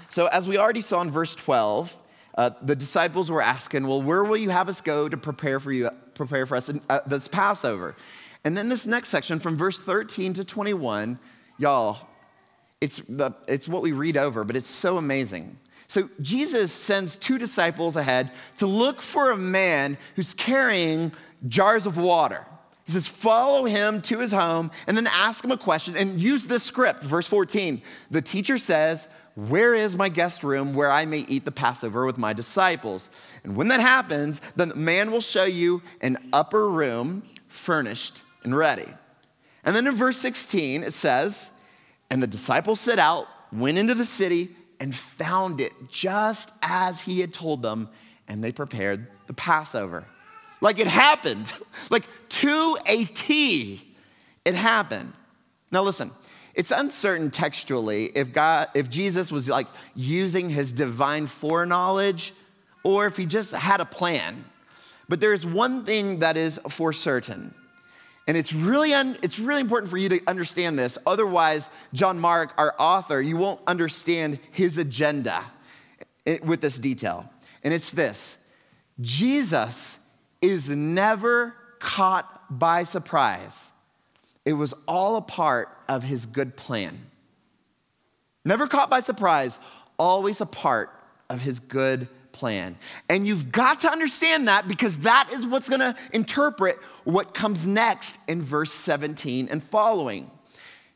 So, 0.09 0.27
as 0.27 0.49
we 0.49 0.57
already 0.57 0.81
saw 0.81 1.03
in 1.03 1.11
verse 1.11 1.35
12, 1.35 1.97
uh, 2.37 2.51
the 2.63 2.77
disciples 2.77 3.31
were 3.31 3.43
asking, 3.43 3.87
Well, 3.87 4.03
where 4.03 4.25
will 4.25 4.37
you 4.37 4.51
have 4.51 4.69
us 4.69 4.81
go 4.81 5.09
to 5.09 5.17
prepare 5.17 5.61
for 5.61 5.73
you, 5.73 5.91
prepare 6.15 6.47
for 6.47 6.57
us 6.57 6.71
uh, 6.89 7.01
this 7.07 7.29
Passover? 7.29 7.97
And 8.45 8.57
then 8.57 8.69
this 8.69 8.87
next 8.87 9.09
section 9.09 9.41
from 9.41 9.57
verse 9.57 9.79
13 9.79 10.35
to 10.35 10.45
21, 10.45 11.19
y'all, 11.59 11.99
it's, 12.81 12.99
the, 13.09 13.33
it's 13.49 13.67
what 13.67 13.83
we 13.83 13.93
read 13.93 14.17
over, 14.17 14.45
but 14.45 14.55
it's 14.55 14.71
so 14.71 14.99
amazing. 14.99 15.59
So 15.89 16.09
Jesus 16.21 16.73
sends 16.73 17.17
two 17.17 17.39
disciples 17.39 17.97
ahead 17.97 18.31
to 18.59 18.67
look 18.67 19.03
for 19.03 19.31
a 19.31 19.37
man 19.37 19.97
who's 20.17 20.35
carrying 20.35 21.13
jars 21.49 21.87
of 21.87 21.97
water. 21.97 22.45
He 22.85 22.93
says, 22.93 23.07
Follow 23.07 23.65
him 23.65 24.01
to 24.03 24.19
his 24.19 24.33
home 24.33 24.71
and 24.87 24.97
then 24.97 25.07
ask 25.07 25.45
him 25.45 25.51
a 25.51 25.57
question 25.57 25.97
and 25.97 26.21
use 26.21 26.47
this 26.47 26.63
script. 26.63 27.03
Verse 27.03 27.27
14 27.27 27.83
The 28.11 28.23
teacher 28.23 28.59
says, 28.59 29.09
where 29.37 29.75
is 29.75 29.95
my 29.95 30.09
guest 30.09 30.43
room 30.43 30.73
where 30.73 30.91
I 30.91 31.05
may 31.05 31.19
eat 31.19 31.45
the 31.45 31.53
Passover 31.53 32.07
with 32.07 32.17
my 32.17 32.33
disciples? 32.33 33.11
And 33.45 33.55
when 33.55 33.69
that 33.69 33.81
happens, 33.81 34.41
then 34.57 34.71
the 34.71 34.75
man 34.75 35.11
will 35.11 35.21
show 35.21 35.45
you 35.45 35.83
an 36.01 36.17
upper 36.33 36.67
room 36.71 37.23
furnished 37.47 38.23
and 38.45 38.57
ready. 38.57 38.87
And 39.63 39.77
then 39.77 39.87
in 39.87 39.95
verse 39.95 40.17
16, 40.17 40.83
it 40.83 40.95
says, 40.95 41.51
And 42.11 42.23
the 42.23 42.27
disciples 42.27 42.81
set 42.81 42.99
out, 42.99 43.27
went 43.53 43.77
into 43.77 43.95
the 43.95 44.07
city, 44.07 44.57
and 44.81 44.95
found 44.95 45.61
it 45.61 45.73
just 45.91 46.53
as 46.63 47.01
he 47.01 47.21
had 47.21 47.33
told 47.33 47.63
them, 47.63 47.89
and 48.29 48.43
they 48.43 48.53
prepared 48.53 49.07
the 49.27 49.33
Passover. 49.33 50.07
Like 50.61 50.79
it 50.79 50.87
happened, 50.87 51.53
like 51.91 52.05
to 52.29 52.79
a 52.87 53.05
T, 53.05 53.83
it 54.45 54.55
happened. 54.55 55.13
Now 55.73 55.83
listen, 55.83 56.11
it's 56.55 56.71
uncertain 56.71 57.31
textually 57.31 58.07
if 58.15 58.33
God, 58.33 58.69
if 58.75 58.89
Jesus 58.89 59.31
was 59.31 59.49
like 59.49 59.67
using 59.95 60.49
his 60.49 60.73
divine 60.73 61.27
foreknowledge 61.27 62.33
or 62.83 63.07
if 63.07 63.17
he 63.17 63.27
just 63.27 63.53
had 63.53 63.81
a 63.81 63.85
plan. 63.85 64.45
But 65.09 65.21
there's 65.21 65.45
one 65.45 65.85
thing 65.85 66.21
that 66.21 66.37
is 66.37 66.59
for 66.69 66.93
certain. 66.93 67.55
And 68.27 68.37
it's 68.37 68.53
really, 68.53 68.93
un, 68.93 69.17
it's 69.23 69.39
really 69.39 69.61
important 69.61 69.91
for 69.91 69.99
you 69.99 70.09
to 70.09 70.21
understand 70.27 70.79
this. 70.79 70.99
Otherwise, 71.07 71.71
John 71.93 72.19
Mark, 72.19 72.53
our 72.59 72.75
author, 72.79 73.21
you 73.21 73.37
won't 73.37 73.61
understand 73.67 74.41
his 74.51 74.79
agenda 74.79 75.45
with 76.43 76.61
this 76.61 76.79
detail. 76.79 77.31
And 77.63 77.73
it's 77.73 77.91
this 77.91 78.53
Jesus 79.01 80.05
is 80.43 80.69
never 80.71 81.55
caught 81.79 82.59
by 82.59 82.83
surprise 82.83 83.71
it 84.47 84.53
was 84.53 84.73
all 84.87 85.17
a 85.17 85.21
part 85.21 85.69
of 85.89 86.05
his 86.05 86.25
good 86.25 86.57
plan. 86.57 87.07
Never 88.45 88.69
caught 88.69 88.89
by 88.89 89.01
surprise, 89.01 89.59
always 89.99 90.41
a 90.41 90.47
part 90.47 90.89
of 91.29 91.41
his 91.41 91.59
good 91.59 92.09
plan. 92.37 92.77
And 93.09 93.27
you've 93.27 93.51
got 93.51 93.81
to 93.81 93.91
understand 93.91 94.49
that 94.49 94.69
because 94.69 94.99
that 94.99 95.31
is 95.33 95.47
what's 95.47 95.69
going 95.69 95.81
to 95.81 95.97
interpret 96.13 96.79
what 97.05 97.35
comes 97.35 97.67
next 97.67 98.19
in 98.29 98.43
verse 98.43 98.73
17 98.73 99.49
and 99.51 99.63
following. 99.65 100.31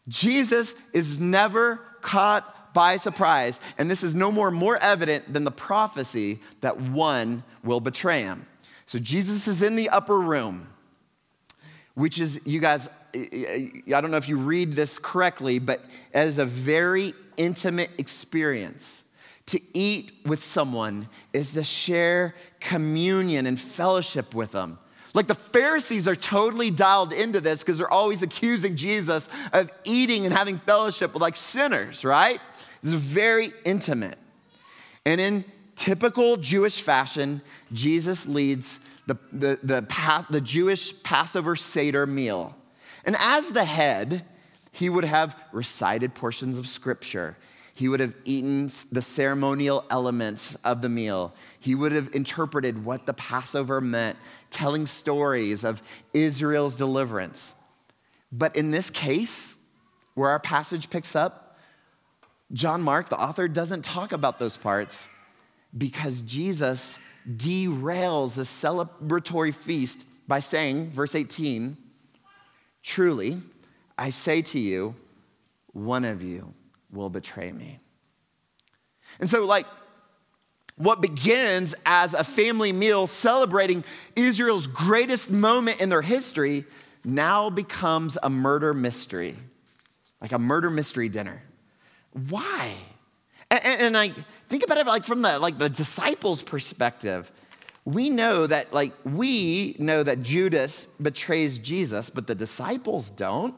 Jesus 0.09 0.74
is 0.92 1.18
never 1.18 1.81
caught 2.03 2.74
by 2.74 2.96
surprise, 2.98 3.59
and 3.79 3.90
this 3.90 4.05
is 4.05 4.14
no 4.14 4.31
more 4.31 4.50
more 4.50 4.76
evident 4.76 5.33
than 5.33 5.44
the 5.44 5.50
prophecy 5.50 6.38
that 6.61 6.81
one 6.81 7.42
will 7.64 7.81
betray 7.81 8.22
him. 8.22 8.46
So 8.87 8.98
Jesus 8.98 9.48
is 9.48 9.62
in 9.62 9.76
the 9.76 9.88
upper 9.88 10.18
room, 10.18 10.68
which 11.94 12.20
is, 12.20 12.40
you 12.46 12.61
guys, 12.61 12.88
I 13.14 13.72
don't 13.87 14.11
know 14.11 14.16
if 14.16 14.29
you 14.29 14.37
read 14.37 14.72
this 14.72 14.98
correctly, 14.98 15.59
but 15.59 15.85
as 16.14 16.38
a 16.38 16.44
very 16.44 17.14
intimate 17.37 17.90
experience. 17.98 19.05
To 19.50 19.60
eat 19.74 20.12
with 20.24 20.44
someone 20.44 21.08
is 21.32 21.54
to 21.54 21.64
share 21.64 22.36
communion 22.60 23.46
and 23.46 23.58
fellowship 23.58 24.32
with 24.32 24.52
them. 24.52 24.78
Like 25.12 25.26
the 25.26 25.34
Pharisees 25.34 26.06
are 26.06 26.14
totally 26.14 26.70
dialed 26.70 27.12
into 27.12 27.40
this 27.40 27.60
because 27.60 27.78
they're 27.78 27.90
always 27.90 28.22
accusing 28.22 28.76
Jesus 28.76 29.28
of 29.52 29.68
eating 29.82 30.24
and 30.24 30.32
having 30.32 30.58
fellowship 30.58 31.12
with 31.14 31.20
like 31.20 31.34
sinners, 31.34 32.04
right? 32.04 32.40
Is 32.84 32.94
very 32.94 33.50
intimate. 33.64 34.18
And 35.04 35.20
in 35.20 35.44
typical 35.74 36.36
Jewish 36.36 36.80
fashion, 36.80 37.42
Jesus 37.72 38.26
leads 38.26 38.78
the, 39.06 39.18
the, 39.32 39.58
the, 39.64 40.26
the 40.30 40.40
Jewish 40.40 41.02
Passover 41.02 41.56
Seder 41.56 42.06
meal. 42.06 42.54
And 43.04 43.16
as 43.18 43.50
the 43.50 43.64
head, 43.64 44.24
he 44.70 44.88
would 44.88 45.04
have 45.04 45.36
recited 45.50 46.14
portions 46.14 46.56
of 46.56 46.68
scripture. 46.68 47.36
He 47.80 47.88
would 47.88 48.00
have 48.00 48.12
eaten 48.26 48.66
the 48.92 49.00
ceremonial 49.00 49.86
elements 49.88 50.54
of 50.56 50.82
the 50.82 50.90
meal. 50.90 51.32
He 51.60 51.74
would 51.74 51.92
have 51.92 52.14
interpreted 52.14 52.84
what 52.84 53.06
the 53.06 53.14
Passover 53.14 53.80
meant, 53.80 54.18
telling 54.50 54.84
stories 54.84 55.64
of 55.64 55.80
Israel's 56.12 56.76
deliverance. 56.76 57.54
But 58.30 58.54
in 58.54 58.70
this 58.70 58.90
case, 58.90 59.64
where 60.12 60.28
our 60.28 60.38
passage 60.38 60.90
picks 60.90 61.16
up, 61.16 61.56
John 62.52 62.82
Mark, 62.82 63.08
the 63.08 63.18
author, 63.18 63.48
doesn't 63.48 63.82
talk 63.82 64.12
about 64.12 64.38
those 64.38 64.58
parts 64.58 65.08
because 65.78 66.20
Jesus 66.20 66.98
derails 67.26 68.34
the 68.34 68.42
celebratory 68.42 69.54
feast 69.54 70.04
by 70.28 70.40
saying, 70.40 70.90
verse 70.90 71.14
18, 71.14 71.78
Truly, 72.82 73.38
I 73.96 74.10
say 74.10 74.42
to 74.42 74.58
you, 74.58 74.94
one 75.72 76.04
of 76.04 76.22
you 76.22 76.52
will 76.92 77.11
betray 77.11 77.53
me. 77.53 77.79
And 79.18 79.29
so, 79.29 79.44
like, 79.44 79.66
what 80.76 81.00
begins 81.00 81.74
as 81.85 82.14
a 82.14 82.24
family 82.24 82.72
meal 82.72 83.07
celebrating 83.07 83.85
Israel's 84.16 84.66
greatest 84.66 85.31
moment 85.31 85.81
in 85.81 85.90
their 85.90 86.03
history 86.03 86.64
now 87.05 87.50
becomes 87.50 88.16
a 88.22 88.31
murder 88.31 88.72
mystery, 88.72 89.37
like 90.20 90.33
a 90.33 90.38
murder 90.38 90.70
mystery 90.70 91.09
dinner. 91.09 91.42
Why? 92.29 92.72
And, 93.50 93.61
and, 93.64 93.83
and 93.83 93.96
I 93.96 94.12
think 94.48 94.64
about 94.64 94.79
it 94.79 94.87
like 94.87 95.05
from 95.05 95.22
the 95.22 95.38
like 95.38 95.59
the 95.59 95.68
disciples' 95.68 96.42
perspective. 96.42 97.31
We 97.85 98.11
know 98.11 98.46
that 98.46 98.72
like 98.72 98.92
we 99.05 99.76
know 99.79 100.03
that 100.03 100.22
Judas 100.22 100.87
betrays 100.87 101.59
Jesus, 101.59 102.11
but 102.11 102.26
the 102.26 102.35
disciples 102.35 103.11
don't. 103.11 103.55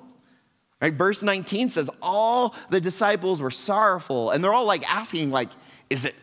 Right? 0.83 0.93
Verse 0.93 1.23
19 1.23 1.71
says 1.71 1.89
all 2.03 2.57
the 2.69 2.81
disciples 2.81 3.41
were 3.41 3.53
sorrowful, 3.53 4.31
and 4.33 4.43
they're 4.43 4.53
all 4.53 4.65
like 4.65 4.83
asking, 4.93 5.31
like, 5.31 5.49
is 5.89 6.05
it 6.05 6.17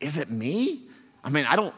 is 0.00 0.16
it 0.16 0.30
me? 0.30 0.84
I 1.22 1.28
mean, 1.28 1.44
I 1.44 1.56
don't 1.56 1.74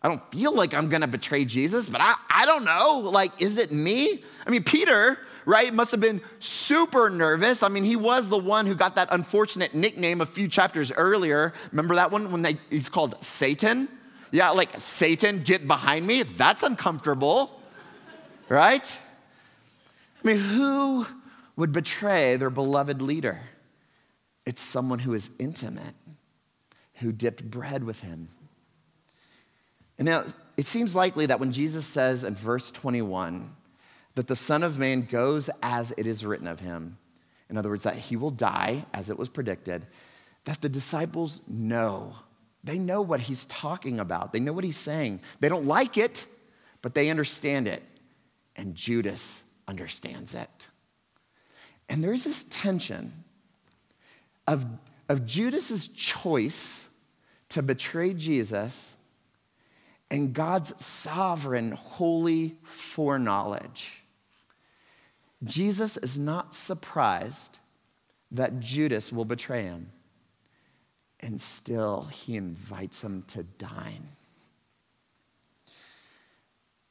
I 0.00 0.08
don't 0.08 0.22
feel 0.32 0.54
like 0.54 0.72
I'm 0.72 0.88
gonna 0.88 1.06
betray 1.06 1.44
Jesus, 1.44 1.90
but 1.90 2.00
I, 2.00 2.14
I 2.30 2.46
don't 2.46 2.64
know. 2.64 3.00
Like, 3.04 3.42
is 3.42 3.58
it 3.58 3.70
me? 3.70 4.24
I 4.46 4.50
mean, 4.50 4.62
Peter, 4.64 5.18
right, 5.44 5.74
must 5.74 5.90
have 5.90 6.00
been 6.00 6.22
super 6.38 7.10
nervous. 7.10 7.62
I 7.62 7.68
mean, 7.68 7.84
he 7.84 7.96
was 7.96 8.30
the 8.30 8.38
one 8.38 8.64
who 8.64 8.74
got 8.74 8.94
that 8.94 9.08
unfortunate 9.10 9.74
nickname 9.74 10.22
a 10.22 10.26
few 10.26 10.48
chapters 10.48 10.90
earlier. 10.90 11.52
Remember 11.70 11.94
that 11.96 12.10
one 12.10 12.30
when 12.30 12.40
they, 12.40 12.56
he's 12.70 12.88
called 12.88 13.22
Satan? 13.22 13.88
Yeah, 14.30 14.50
like, 14.50 14.70
Satan, 14.80 15.42
get 15.42 15.68
behind 15.68 16.06
me. 16.06 16.22
That's 16.22 16.62
uncomfortable, 16.62 17.60
right? 18.48 19.00
I 20.22 20.26
mean, 20.26 20.38
who 20.38 21.06
would 21.56 21.72
betray 21.72 22.36
their 22.36 22.50
beloved 22.50 23.00
leader? 23.00 23.40
It's 24.46 24.60
someone 24.60 25.00
who 25.00 25.14
is 25.14 25.30
intimate, 25.38 25.94
who 26.94 27.12
dipped 27.12 27.50
bread 27.50 27.84
with 27.84 28.00
him 28.00 28.28
and 29.98 30.06
now 30.06 30.24
it 30.56 30.66
seems 30.66 30.94
likely 30.94 31.26
that 31.26 31.40
when 31.40 31.52
Jesus 31.52 31.86
says 31.86 32.24
in 32.24 32.34
verse 32.34 32.70
21 32.70 33.54
that 34.14 34.26
the 34.26 34.36
Son 34.36 34.62
of 34.62 34.78
Man 34.78 35.02
goes 35.02 35.50
as 35.62 35.92
it 35.96 36.06
is 36.06 36.24
written 36.24 36.46
of 36.46 36.60
him, 36.60 36.98
in 37.50 37.56
other 37.56 37.68
words, 37.68 37.84
that 37.84 37.96
he 37.96 38.16
will 38.16 38.30
die 38.30 38.84
as 38.92 39.10
it 39.10 39.18
was 39.18 39.28
predicted, 39.28 39.86
that 40.44 40.60
the 40.60 40.68
disciples 40.68 41.40
know. 41.48 42.14
They 42.62 42.78
know 42.78 43.02
what 43.02 43.20
he's 43.20 43.46
talking 43.46 44.00
about, 44.00 44.32
they 44.32 44.40
know 44.40 44.52
what 44.52 44.64
he's 44.64 44.76
saying. 44.76 45.20
They 45.40 45.48
don't 45.48 45.66
like 45.66 45.96
it, 45.98 46.26
but 46.82 46.94
they 46.94 47.10
understand 47.10 47.68
it. 47.68 47.82
And 48.56 48.74
Judas 48.74 49.44
understands 49.66 50.34
it. 50.34 50.68
And 51.88 52.02
there 52.02 52.12
is 52.12 52.24
this 52.24 52.44
tension 52.44 53.24
of, 54.46 54.66
of 55.08 55.26
Judas's 55.26 55.88
choice 55.88 56.90
to 57.50 57.62
betray 57.62 58.14
Jesus 58.14 58.96
and 60.10 60.32
God's 60.32 60.84
sovereign, 60.84 61.72
holy 61.72 62.56
foreknowledge. 62.62 64.02
Jesus 65.42 65.96
is 65.96 66.16
not 66.18 66.54
surprised 66.54 67.58
that 68.30 68.60
Judas 68.60 69.12
will 69.12 69.24
betray 69.24 69.64
him. 69.64 69.90
And 71.20 71.40
still, 71.40 72.02
he 72.04 72.36
invites 72.36 73.02
him 73.02 73.22
to 73.28 73.42
dine. 73.42 74.08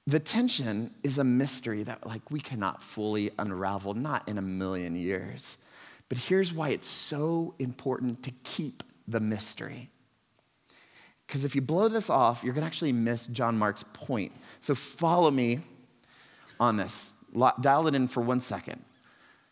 The 0.05 0.19
tension 0.19 0.93
is 1.03 1.17
a 1.17 1.23
mystery 1.23 1.83
that 1.83 2.05
like 2.05 2.29
we 2.29 2.39
cannot 2.39 2.83
fully 2.83 3.31
unravel, 3.39 3.93
not 3.93 4.27
in 4.27 4.37
a 4.37 4.41
million 4.41 4.95
years. 4.95 5.57
But 6.09 6.17
here's 6.17 6.51
why 6.51 6.69
it's 6.69 6.87
so 6.87 7.55
important 7.57 8.23
to 8.23 8.31
keep 8.43 8.83
the 9.07 9.19
mystery. 9.19 9.89
Because 11.25 11.45
if 11.45 11.55
you 11.55 11.61
blow 11.61 11.87
this 11.87 12.09
off, 12.09 12.43
you're 12.43 12.53
going 12.53 12.63
to 12.63 12.67
actually 12.67 12.91
miss 12.91 13.27
John 13.27 13.57
Mark's 13.57 13.83
point. 13.93 14.33
So 14.59 14.75
follow 14.75 15.31
me 15.31 15.61
on 16.59 16.77
this. 16.77 17.13
Dial 17.61 17.87
it 17.87 17.95
in 17.95 18.07
for 18.07 18.21
one 18.21 18.39
second. 18.39 18.83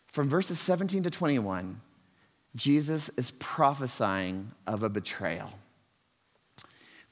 From 0.06 0.28
verses 0.28 0.60
17 0.60 1.02
to 1.04 1.10
21, 1.10 1.80
Jesus 2.54 3.08
is 3.10 3.30
prophesying 3.32 4.52
of 4.66 4.82
a 4.82 4.90
betrayal. 4.90 5.50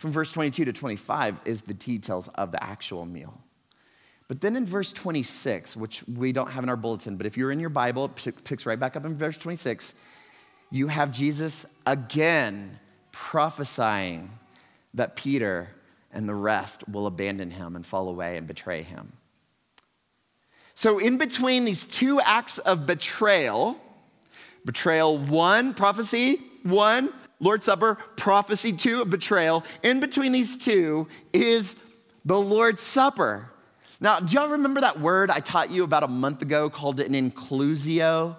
From 0.00 0.12
verse 0.12 0.32
22 0.32 0.64
to 0.64 0.72
25 0.72 1.42
is 1.44 1.60
the 1.60 1.74
details 1.74 2.28
of 2.28 2.52
the 2.52 2.64
actual 2.64 3.04
meal. 3.04 3.38
But 4.28 4.40
then 4.40 4.56
in 4.56 4.64
verse 4.64 4.94
26, 4.94 5.76
which 5.76 6.02
we 6.08 6.32
don't 6.32 6.50
have 6.50 6.64
in 6.64 6.70
our 6.70 6.76
bulletin, 6.76 7.16
but 7.16 7.26
if 7.26 7.36
you're 7.36 7.52
in 7.52 7.60
your 7.60 7.68
Bible, 7.68 8.06
it 8.06 8.44
picks 8.44 8.64
right 8.64 8.80
back 8.80 8.96
up 8.96 9.04
in 9.04 9.14
verse 9.14 9.36
26, 9.36 9.92
you 10.70 10.88
have 10.88 11.12
Jesus 11.12 11.66
again 11.86 12.78
prophesying 13.12 14.30
that 14.94 15.16
Peter 15.16 15.68
and 16.10 16.26
the 16.26 16.34
rest 16.34 16.88
will 16.88 17.06
abandon 17.06 17.50
him 17.50 17.76
and 17.76 17.84
fall 17.84 18.08
away 18.08 18.38
and 18.38 18.46
betray 18.46 18.80
him. 18.80 19.12
So, 20.74 20.98
in 20.98 21.18
between 21.18 21.66
these 21.66 21.84
two 21.84 22.22
acts 22.22 22.56
of 22.56 22.86
betrayal, 22.86 23.78
betrayal 24.64 25.18
one, 25.18 25.74
prophecy 25.74 26.40
one, 26.62 27.12
Lord's 27.40 27.64
Supper, 27.64 27.96
prophecy 28.16 28.72
two, 28.72 29.04
betrayal, 29.04 29.64
in 29.82 29.98
between 29.98 30.32
these 30.32 30.56
two 30.56 31.08
is 31.32 31.76
the 32.24 32.38
Lord's 32.38 32.82
Supper. 32.82 33.50
Now, 34.00 34.20
do 34.20 34.34
y'all 34.34 34.48
remember 34.48 34.80
that 34.82 35.00
word 35.00 35.30
I 35.30 35.40
taught 35.40 35.70
you 35.70 35.84
about 35.84 36.02
a 36.02 36.08
month 36.08 36.42
ago 36.42 36.70
called 36.70 37.00
it 37.00 37.10
an 37.10 37.30
inclusio? 37.30 38.36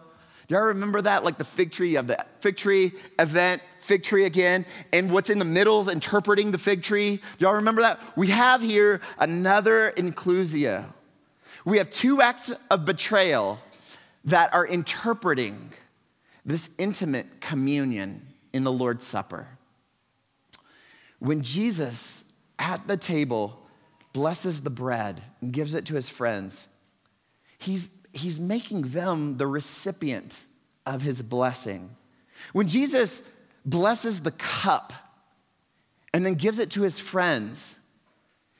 Do 0.47 0.55
y'all 0.55 0.63
remember 0.63 1.01
that? 1.01 1.23
Like 1.23 1.37
the 1.37 1.45
fig 1.45 1.71
tree 1.71 1.95
of 1.95 2.07
the 2.07 2.23
fig 2.39 2.57
tree 2.57 2.91
event 3.19 3.61
fig 3.81 4.03
tree 4.03 4.25
again, 4.25 4.65
and 4.93 5.11
what's 5.11 5.29
in 5.29 5.39
the 5.39 5.45
middle 5.45 5.81
is 5.81 5.87
interpreting 5.87 6.51
the 6.51 6.57
fig 6.57 6.83
tree. 6.83 7.17
Do 7.17 7.21
y'all 7.39 7.55
remember 7.55 7.81
that? 7.81 7.99
We 8.15 8.27
have 8.27 8.61
here 8.61 9.01
another 9.17 9.91
inclusio. 9.97 10.85
We 11.65 11.77
have 11.77 11.91
two 11.91 12.21
acts 12.21 12.51
of 12.69 12.85
betrayal 12.85 13.59
that 14.25 14.53
are 14.53 14.65
interpreting 14.65 15.73
this 16.45 16.71
intimate 16.77 17.41
communion 17.41 18.27
in 18.53 18.63
the 18.63 18.71
Lord's 18.71 19.05
Supper. 19.05 19.47
When 21.19 21.41
Jesus 21.41 22.31
at 22.57 22.87
the 22.87 22.97
table 22.97 23.59
blesses 24.13 24.61
the 24.61 24.69
bread 24.69 25.21
and 25.41 25.53
gives 25.53 25.73
it 25.73 25.85
to 25.85 25.95
his 25.95 26.09
friends, 26.09 26.67
he's, 27.57 28.05
he's 28.13 28.39
making 28.39 28.81
them 28.83 29.37
the 29.37 29.47
recipient 29.47 30.43
of 30.85 31.01
his 31.01 31.21
blessing. 31.21 31.95
When 32.53 32.67
Jesus 32.67 33.29
blesses 33.65 34.21
the 34.21 34.31
cup 34.31 34.93
and 36.13 36.25
then 36.25 36.33
gives 36.33 36.59
it 36.59 36.71
to 36.71 36.81
his 36.81 36.99
friends, 36.99 37.79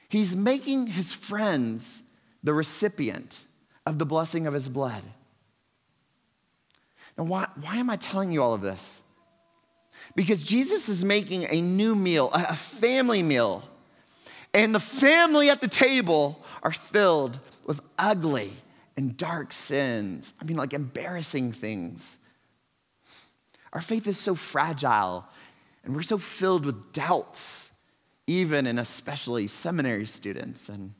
he's 0.07 0.35
making 0.35 0.87
his 0.87 1.11
friends 1.13 2.03
the 2.43 2.53
recipient 2.53 3.43
of 3.85 3.99
the 3.99 4.05
blessing 4.05 4.47
of 4.47 4.53
his 4.53 4.69
blood. 4.69 5.03
Now, 7.17 7.25
why, 7.25 7.47
why 7.59 7.77
am 7.77 7.89
I 7.89 7.97
telling 7.97 8.31
you 8.31 8.41
all 8.41 8.53
of 8.53 8.61
this? 8.61 9.01
Because 10.15 10.43
Jesus 10.43 10.89
is 10.89 11.05
making 11.05 11.47
a 11.49 11.61
new 11.61 11.95
meal, 11.95 12.29
a 12.33 12.55
family 12.55 13.23
meal. 13.23 13.63
And 14.53 14.75
the 14.75 14.79
family 14.79 15.49
at 15.49 15.61
the 15.61 15.67
table 15.67 16.43
are 16.63 16.71
filled 16.71 17.39
with 17.65 17.81
ugly 17.97 18.51
and 18.97 19.15
dark 19.15 19.53
sins. 19.53 20.33
I 20.41 20.43
mean, 20.43 20.57
like 20.57 20.73
embarrassing 20.73 21.53
things. 21.53 22.17
Our 23.73 23.81
faith 23.81 24.07
is 24.07 24.17
so 24.17 24.35
fragile 24.35 25.25
and 25.83 25.95
we're 25.95 26.01
so 26.01 26.17
filled 26.17 26.65
with 26.65 26.93
doubts, 26.93 27.71
even 28.27 28.67
and 28.67 28.79
especially 28.79 29.47
seminary 29.47 30.05
students 30.05 30.69
and 30.69 30.93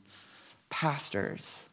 pastors. 0.70 1.68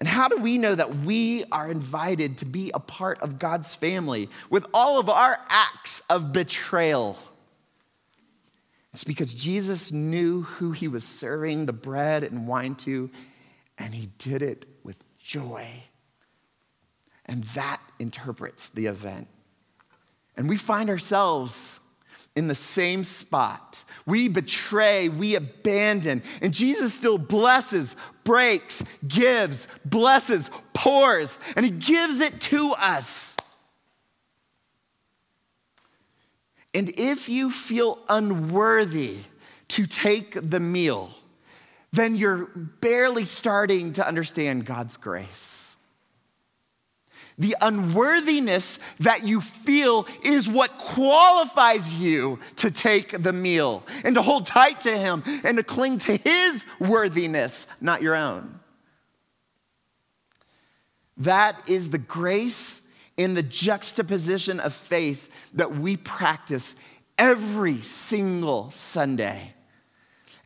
And 0.00 0.08
how 0.08 0.28
do 0.28 0.36
we 0.36 0.58
know 0.58 0.74
that 0.74 0.98
we 0.98 1.44
are 1.50 1.70
invited 1.70 2.38
to 2.38 2.44
be 2.44 2.70
a 2.72 2.78
part 2.78 3.20
of 3.20 3.38
God's 3.38 3.74
family 3.74 4.28
with 4.48 4.64
all 4.72 5.00
of 5.00 5.08
our 5.08 5.38
acts 5.48 6.00
of 6.08 6.32
betrayal? 6.32 7.18
It's 8.92 9.04
because 9.04 9.34
Jesus 9.34 9.92
knew 9.92 10.42
who 10.42 10.72
he 10.72 10.88
was 10.88 11.04
serving 11.04 11.66
the 11.66 11.72
bread 11.72 12.22
and 12.22 12.46
wine 12.46 12.76
to, 12.76 13.10
and 13.76 13.94
he 13.94 14.10
did 14.18 14.42
it 14.42 14.66
with 14.84 15.04
joy. 15.18 15.68
And 17.26 17.44
that 17.44 17.80
interprets 17.98 18.68
the 18.68 18.86
event. 18.86 19.28
And 20.36 20.48
we 20.48 20.56
find 20.56 20.88
ourselves 20.88 21.80
in 22.36 22.48
the 22.48 22.54
same 22.54 23.04
spot. 23.04 23.84
We 24.06 24.28
betray, 24.28 25.08
we 25.08 25.34
abandon, 25.34 26.22
and 26.40 26.54
Jesus 26.54 26.94
still 26.94 27.18
blesses, 27.18 27.96
breaks, 28.24 28.82
gives, 29.06 29.68
blesses, 29.84 30.50
pours, 30.72 31.38
and 31.56 31.64
He 31.64 31.70
gives 31.70 32.20
it 32.20 32.40
to 32.42 32.72
us. 32.72 33.36
And 36.74 36.90
if 36.90 37.28
you 37.28 37.50
feel 37.50 37.98
unworthy 38.08 39.18
to 39.68 39.86
take 39.86 40.38
the 40.50 40.60
meal, 40.60 41.10
then 41.92 42.16
you're 42.16 42.46
barely 42.80 43.24
starting 43.24 43.94
to 43.94 44.06
understand 44.06 44.64
God's 44.64 44.96
grace. 44.96 45.67
The 47.38 47.56
unworthiness 47.60 48.80
that 48.98 49.26
you 49.26 49.40
feel 49.40 50.06
is 50.24 50.48
what 50.48 50.76
qualifies 50.76 51.94
you 51.94 52.40
to 52.56 52.70
take 52.70 53.22
the 53.22 53.32
meal 53.32 53.84
and 54.04 54.16
to 54.16 54.22
hold 54.22 54.46
tight 54.46 54.80
to 54.82 54.96
Him 54.96 55.22
and 55.44 55.56
to 55.56 55.62
cling 55.62 55.98
to 55.98 56.16
His 56.16 56.64
worthiness, 56.80 57.68
not 57.80 58.02
your 58.02 58.16
own. 58.16 58.58
That 61.18 61.68
is 61.68 61.90
the 61.90 61.98
grace 61.98 62.88
in 63.16 63.34
the 63.34 63.42
juxtaposition 63.42 64.60
of 64.60 64.72
faith 64.72 65.28
that 65.54 65.76
we 65.76 65.96
practice 65.96 66.76
every 67.18 67.82
single 67.82 68.70
Sunday. 68.70 69.54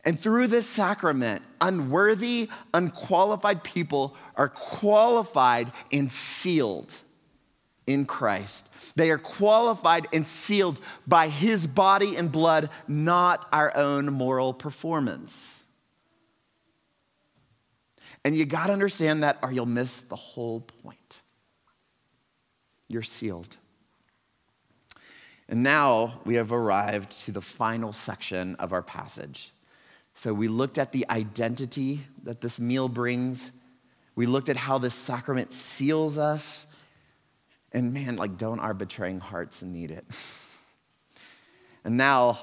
And 0.05 0.19
through 0.19 0.47
this 0.47 0.67
sacrament, 0.67 1.43
unworthy, 1.61 2.49
unqualified 2.73 3.63
people 3.63 4.17
are 4.35 4.49
qualified 4.49 5.71
and 5.91 6.11
sealed 6.11 6.93
in 7.87 8.05
Christ. 8.05 8.67
They 8.95 9.11
are 9.11 9.17
qualified 9.17 10.07
and 10.11 10.27
sealed 10.27 10.81
by 11.07 11.29
his 11.29 11.65
body 11.65 12.17
and 12.17 12.31
blood, 12.31 12.69
not 12.87 13.47
our 13.53 13.75
own 13.75 14.11
moral 14.11 14.53
performance. 14.53 15.63
And 18.25 18.35
you 18.35 18.45
got 18.45 18.67
to 18.67 18.73
understand 18.73 19.23
that, 19.23 19.39
or 19.41 19.51
you'll 19.51 19.65
miss 19.65 20.01
the 20.01 20.15
whole 20.15 20.61
point. 20.61 21.21
You're 22.89 23.03
sealed. 23.03 23.55
And 25.47 25.63
now 25.63 26.21
we 26.25 26.35
have 26.35 26.51
arrived 26.51 27.11
to 27.23 27.31
the 27.31 27.41
final 27.41 27.93
section 27.93 28.55
of 28.55 28.73
our 28.73 28.81
passage. 28.81 29.52
So 30.13 30.33
we 30.33 30.47
looked 30.47 30.77
at 30.77 30.91
the 30.91 31.05
identity 31.09 32.01
that 32.23 32.41
this 32.41 32.59
meal 32.59 32.87
brings. 32.87 33.51
We 34.15 34.25
looked 34.25 34.49
at 34.49 34.57
how 34.57 34.77
this 34.77 34.93
sacrament 34.93 35.51
seals 35.51 36.17
us. 36.17 36.67
And 37.71 37.93
man, 37.93 38.15
like, 38.17 38.37
don't 38.37 38.59
our 38.59 38.73
betraying 38.73 39.19
hearts 39.19 39.63
need 39.63 39.89
it? 39.89 40.05
and 41.83 41.97
now 41.97 42.39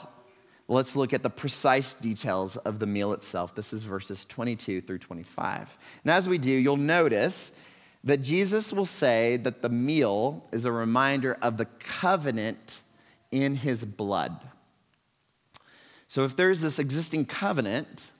let's 0.66 0.96
look 0.96 1.12
at 1.12 1.22
the 1.22 1.30
precise 1.30 1.94
details 1.94 2.56
of 2.56 2.80
the 2.80 2.86
meal 2.86 3.12
itself. 3.12 3.54
This 3.54 3.72
is 3.72 3.84
verses 3.84 4.24
22 4.24 4.80
through 4.80 4.98
25. 4.98 5.78
And 6.04 6.10
as 6.10 6.28
we 6.28 6.38
do, 6.38 6.50
you'll 6.50 6.76
notice 6.76 7.56
that 8.02 8.22
Jesus 8.22 8.72
will 8.72 8.86
say 8.86 9.36
that 9.38 9.62
the 9.62 9.68
meal 9.68 10.48
is 10.52 10.64
a 10.64 10.72
reminder 10.72 11.36
of 11.42 11.56
the 11.56 11.66
covenant 11.66 12.80
in 13.30 13.54
his 13.54 13.84
blood. 13.84 14.40
So, 16.10 16.24
if 16.24 16.34
there's 16.34 16.60
this 16.60 16.80
existing 16.80 17.26
covenant, 17.26 18.10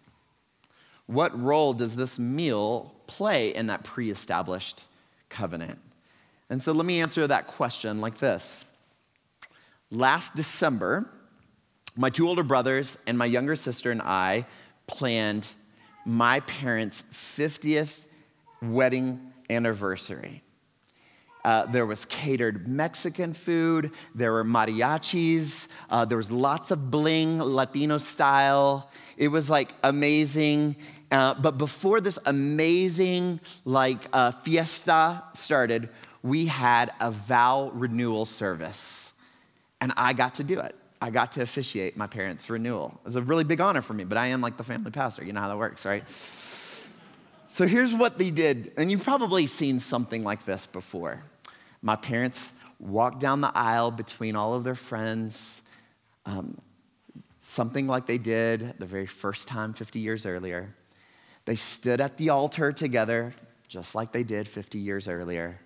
what 1.06 1.36
role 1.36 1.72
does 1.74 1.96
this 1.96 2.20
meal 2.20 2.94
play 3.08 3.52
in 3.52 3.66
that 3.66 3.82
pre 3.82 4.12
established 4.12 4.84
covenant? 5.28 5.80
And 6.48 6.62
so, 6.62 6.70
let 6.70 6.86
me 6.86 7.00
answer 7.00 7.26
that 7.26 7.48
question 7.48 8.00
like 8.00 8.18
this 8.18 8.64
Last 9.90 10.36
December, 10.36 11.10
my 11.96 12.10
two 12.10 12.28
older 12.28 12.44
brothers 12.44 12.96
and 13.08 13.18
my 13.18 13.24
younger 13.26 13.56
sister 13.56 13.90
and 13.90 14.02
I 14.02 14.46
planned 14.86 15.50
my 16.06 16.38
parents' 16.38 17.02
50th 17.02 18.04
wedding 18.62 19.32
anniversary. 19.50 20.44
Uh, 21.44 21.66
there 21.66 21.86
was 21.86 22.04
catered 22.04 22.68
Mexican 22.68 23.32
food. 23.32 23.92
There 24.14 24.32
were 24.32 24.44
mariachis. 24.44 25.68
Uh, 25.88 26.04
there 26.04 26.18
was 26.18 26.30
lots 26.30 26.70
of 26.70 26.90
bling, 26.90 27.38
Latino 27.38 27.98
style. 27.98 28.90
It 29.16 29.28
was 29.28 29.48
like 29.48 29.72
amazing. 29.82 30.76
Uh, 31.10 31.34
but 31.34 31.58
before 31.58 32.00
this 32.00 32.18
amazing 32.26 33.40
like 33.64 33.98
uh, 34.12 34.30
fiesta 34.30 35.22
started, 35.32 35.88
we 36.22 36.46
had 36.46 36.92
a 37.00 37.10
vow 37.10 37.70
renewal 37.74 38.24
service, 38.24 39.12
and 39.80 39.92
I 39.96 40.12
got 40.12 40.36
to 40.36 40.44
do 40.44 40.60
it. 40.60 40.76
I 41.02 41.10
got 41.10 41.32
to 41.32 41.42
officiate 41.42 41.96
my 41.96 42.06
parents' 42.06 42.50
renewal. 42.50 42.98
It 43.02 43.06
was 43.06 43.16
a 43.16 43.22
really 43.22 43.44
big 43.44 43.60
honor 43.60 43.80
for 43.80 43.94
me, 43.94 44.04
but 44.04 44.18
I 44.18 44.28
am 44.28 44.42
like 44.42 44.58
the 44.58 44.64
family 44.64 44.90
pastor. 44.90 45.24
You 45.24 45.32
know 45.32 45.40
how 45.40 45.48
that 45.48 45.56
works, 45.58 45.86
right? 45.86 46.04
So 47.48 47.66
here's 47.66 47.92
what 47.92 48.18
they 48.18 48.30
did, 48.30 48.72
and 48.76 48.90
you've 48.90 49.02
probably 49.02 49.46
seen 49.46 49.80
something 49.80 50.22
like 50.22 50.44
this 50.44 50.66
before. 50.66 51.22
My 51.82 51.96
parents 51.96 52.52
walked 52.78 53.20
down 53.20 53.40
the 53.40 53.52
aisle 53.54 53.90
between 53.90 54.36
all 54.36 54.54
of 54.54 54.64
their 54.64 54.74
friends, 54.74 55.62
um, 56.26 56.58
something 57.40 57.86
like 57.86 58.06
they 58.06 58.18
did 58.18 58.74
the 58.78 58.86
very 58.86 59.06
first 59.06 59.48
time 59.48 59.72
50 59.72 59.98
years 59.98 60.26
earlier. 60.26 60.74
They 61.44 61.56
stood 61.56 62.00
at 62.00 62.16
the 62.16 62.30
altar 62.30 62.72
together, 62.72 63.34
just 63.68 63.94
like 63.94 64.12
they 64.12 64.22
did 64.22 64.46
50 64.46 64.78
years 64.78 65.08
earlier, 65.08 65.58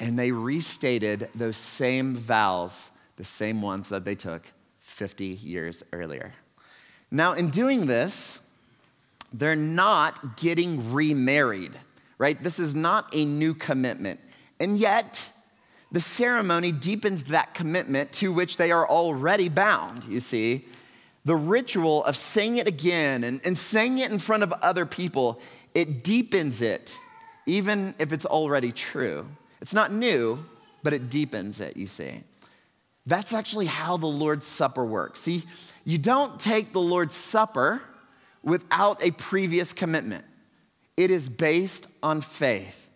and 0.00 0.18
they 0.18 0.32
restated 0.32 1.28
those 1.34 1.56
same 1.56 2.16
vows, 2.16 2.90
the 3.16 3.24
same 3.24 3.62
ones 3.62 3.88
that 3.90 4.04
they 4.04 4.14
took 4.14 4.42
50 4.80 5.24
years 5.24 5.82
earlier. 5.92 6.32
Now, 7.10 7.34
in 7.34 7.50
doing 7.50 7.86
this, 7.86 8.48
they're 9.32 9.56
not 9.56 10.36
getting 10.36 10.92
remarried, 10.92 11.72
right? 12.18 12.40
This 12.42 12.58
is 12.58 12.74
not 12.74 13.14
a 13.14 13.24
new 13.24 13.54
commitment. 13.54 14.20
And 14.60 14.78
yet, 14.78 15.28
the 15.94 16.00
ceremony 16.00 16.72
deepens 16.72 17.22
that 17.24 17.54
commitment 17.54 18.10
to 18.10 18.32
which 18.32 18.56
they 18.56 18.72
are 18.72 18.86
already 18.88 19.48
bound, 19.48 20.02
you 20.04 20.18
see. 20.18 20.66
The 21.24 21.36
ritual 21.36 22.04
of 22.04 22.16
saying 22.16 22.56
it 22.56 22.66
again 22.66 23.22
and, 23.22 23.40
and 23.44 23.56
saying 23.56 23.98
it 23.98 24.10
in 24.10 24.18
front 24.18 24.42
of 24.42 24.52
other 24.54 24.86
people, 24.86 25.40
it 25.72 26.02
deepens 26.02 26.62
it, 26.62 26.98
even 27.46 27.94
if 28.00 28.12
it's 28.12 28.26
already 28.26 28.72
true. 28.72 29.24
It's 29.60 29.72
not 29.72 29.92
new, 29.92 30.44
but 30.82 30.92
it 30.92 31.10
deepens 31.10 31.60
it, 31.60 31.76
you 31.76 31.86
see. 31.86 32.24
That's 33.06 33.32
actually 33.32 33.66
how 33.66 33.96
the 33.96 34.08
Lord's 34.08 34.46
Supper 34.46 34.84
works. 34.84 35.20
See, 35.20 35.44
you 35.84 35.96
don't 35.96 36.40
take 36.40 36.72
the 36.72 36.80
Lord's 36.80 37.14
Supper 37.14 37.82
without 38.42 39.00
a 39.00 39.12
previous 39.12 39.72
commitment. 39.72 40.24
It 40.96 41.12
is 41.12 41.28
based 41.28 41.86
on 42.02 42.20
faith. 42.20 42.88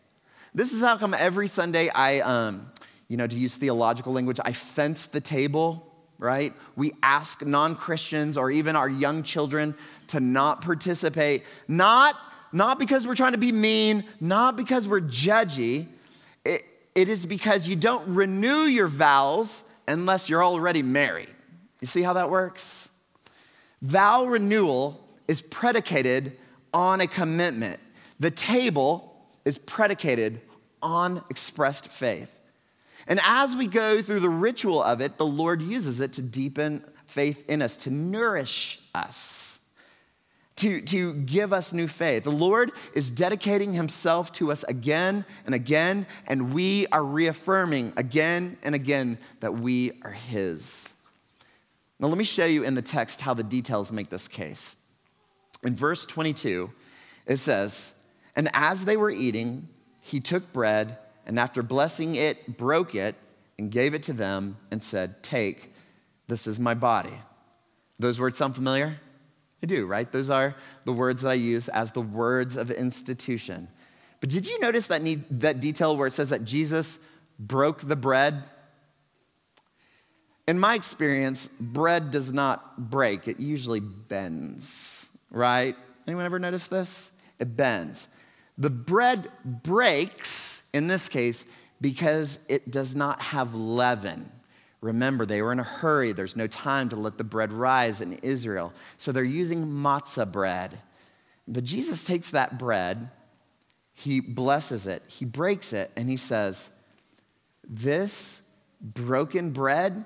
This 0.53 0.73
is 0.73 0.81
how 0.81 0.97
come 0.97 1.15
every 1.15 1.47
Sunday 1.47 1.91
I, 1.91 2.19
um, 2.21 2.73
you 3.09 3.17
know, 3.17 3.27
to 3.27 3.37
use 3.37 3.57
theological 3.57 4.13
language, 4.13 4.39
I 4.45 4.53
fence 4.53 5.07
the 5.07 5.21
table, 5.21 5.95
right? 6.19 6.53
We 6.77 6.93
ask 7.03 7.45
non 7.45 7.75
Christians 7.75 8.37
or 8.37 8.51
even 8.51 8.77
our 8.77 8.89
young 8.89 9.23
children 9.23 9.75
to 10.09 10.21
not 10.21 10.63
participate, 10.63 11.45
not, 11.67 12.17
not 12.53 12.79
because 12.79 13.07
we're 13.07 13.15
trying 13.15 13.33
to 13.33 13.39
be 13.39 13.53
mean, 13.53 14.05
not 14.21 14.57
because 14.57 14.87
we're 14.87 15.01
judgy. 15.01 15.87
It, 16.45 16.63
it 16.95 17.09
is 17.09 17.25
because 17.25 17.67
you 17.67 17.77
don't 17.77 18.07
renew 18.09 18.63
your 18.63 18.89
vows 18.89 19.63
unless 19.87 20.29
you're 20.29 20.45
already 20.45 20.83
married. 20.83 21.33
You 21.81 21.87
see 21.87 22.03
how 22.03 22.13
that 22.15 22.31
works? 22.31 22.91
Vow 23.81 24.27
renewal 24.27 25.09
is 25.29 25.41
predicated 25.41 26.37
on 26.75 27.01
a 27.01 27.07
commitment. 27.07 27.79
The 28.21 28.31
table 28.31 29.17
is 29.45 29.57
predicated 29.57 30.41
on 30.83 31.23
expressed 31.31 31.87
faith. 31.87 32.38
And 33.09 33.19
as 33.25 33.57
we 33.57 33.67
go 33.67 34.03
through 34.03 34.21
the 34.21 34.29
ritual 34.29 34.83
of 34.83 35.01
it, 35.01 35.17
the 35.17 35.27
Lord 35.27 35.63
uses 35.63 36.01
it 36.01 36.13
to 36.15 36.23
deepen 36.23 36.85
faith 37.07 37.49
in 37.49 37.63
us, 37.63 37.79
to 37.79 37.91
nourish 37.91 38.81
us, 38.95 39.61
to, 40.57 40.83
to 40.83 41.15
give 41.15 41.55
us 41.55 41.73
new 41.73 41.89
faith. 41.89 42.25
The 42.25 42.31
Lord 42.31 42.71
is 42.95 43.11
dedicating 43.11 43.73
himself 43.73 44.31
to 44.35 44.53
us 44.53 44.63
again 44.65 45.25
and 45.47 45.55
again, 45.55 46.07
and 46.27 46.53
we 46.53 46.87
are 46.89 47.03
reaffirming 47.03 47.95
again 47.97 48.59
and 48.63 48.75
again 48.75 49.17
that 49.41 49.55
we 49.55 49.93
are 50.03 50.11
his. 50.11 50.93
Now, 51.99 52.09
let 52.09 52.19
me 52.19 52.25
show 52.25 52.45
you 52.45 52.63
in 52.63 52.75
the 52.75 52.83
text 52.83 53.23
how 53.23 53.33
the 53.33 53.43
details 53.43 53.91
make 53.91 54.11
this 54.11 54.29
case. 54.29 54.77
In 55.65 55.75
verse 55.75 56.05
22, 56.05 56.71
it 57.27 57.39
says, 57.39 57.95
And 58.37 58.51
as 58.53 58.85
they 58.85 58.97
were 58.97 59.11
eating, 59.11 59.69
he 60.01 60.21
took 60.21 60.53
bread, 60.53 60.99
and 61.29 61.39
after 61.39 61.63
blessing 61.63 62.17
it, 62.17 62.59
broke 62.59 62.97
it, 62.97 63.15
and 63.57 63.71
gave 63.71 63.95
it 63.95 64.03
to 64.05 64.13
them, 64.13 64.57
and 64.73 64.83
said, 64.83 65.23
Take, 65.23 65.73
this 66.27 66.49
is 66.49 66.59
my 66.59 66.75
body. 66.75 67.15
Those 68.01 68.19
words 68.19 68.37
sound 68.37 68.57
familiar? 68.57 68.99
They 69.61 69.69
do, 69.69 69.87
right? 69.87 70.11
Those 70.11 70.31
are 70.31 70.57
the 70.85 70.93
words 70.93 71.23
that 71.23 71.31
I 71.31 71.35
use 71.35 71.69
as 71.69 71.93
the 71.93 72.03
words 72.03 72.57
of 72.57 72.71
institution. 72.71 73.69
But 74.21 74.31
did 74.31 74.49
you 74.49 74.59
notice 74.59 74.89
that, 74.89 75.03
need, 75.03 75.25
that 75.41 75.61
detail 75.61 75.97
where 75.97 76.09
it 76.09 76.13
says 76.13 76.31
that 76.31 76.45
Jesus 76.45 76.99
broke 77.39 77.87
the 77.87 77.97
bread? 77.97 78.43
In 80.49 80.59
my 80.59 80.75
experience, 80.75 81.49
bread 81.49 82.11
does 82.11 82.33
not 82.33 82.91
break, 82.91 83.29
it 83.29 83.39
usually 83.39 83.81
bends 83.81 84.99
right? 85.31 85.77
Anyone 86.07 86.25
ever 86.25 86.39
notice 86.39 86.67
this? 86.67 87.13
It 87.39 87.57
bends. 87.57 88.09
The 88.57 88.71
bread 88.71 89.31
breaks, 89.45 90.68
in 90.79 90.87
this 90.87 91.09
case, 91.09 91.45
because 91.81 92.39
it 92.49 92.71
does 92.71 92.95
not 92.95 93.21
have 93.21 93.55
leaven. 93.55 94.31
Remember, 94.81 95.27
they 95.27 95.43
were 95.43 95.51
in 95.51 95.59
a 95.59 95.65
hurry. 95.65 96.13
There's 96.13 96.37
no 96.37 96.47
time 96.47 96.89
to 96.91 96.97
let 96.97 97.19
the 97.19 97.25
bread 97.25 97.53
rise 97.53 98.01
in 98.01 98.13
Israel. 98.15 98.73
So 98.97 99.11
they're 99.11 99.25
using 99.25 99.67
matzah 99.67 100.31
bread. 100.31 100.79
But 101.49 101.65
Jesus 101.65 102.05
takes 102.05 102.31
that 102.31 102.59
bread, 102.59 103.11
he 103.93 104.21
blesses 104.21 104.87
it, 104.87 105.03
he 105.09 105.25
breaks 105.25 105.73
it, 105.73 105.91
and 105.97 106.09
he 106.09 106.17
says, 106.17 106.71
This 107.69 108.49
broken 108.81 109.51
bread 109.51 110.05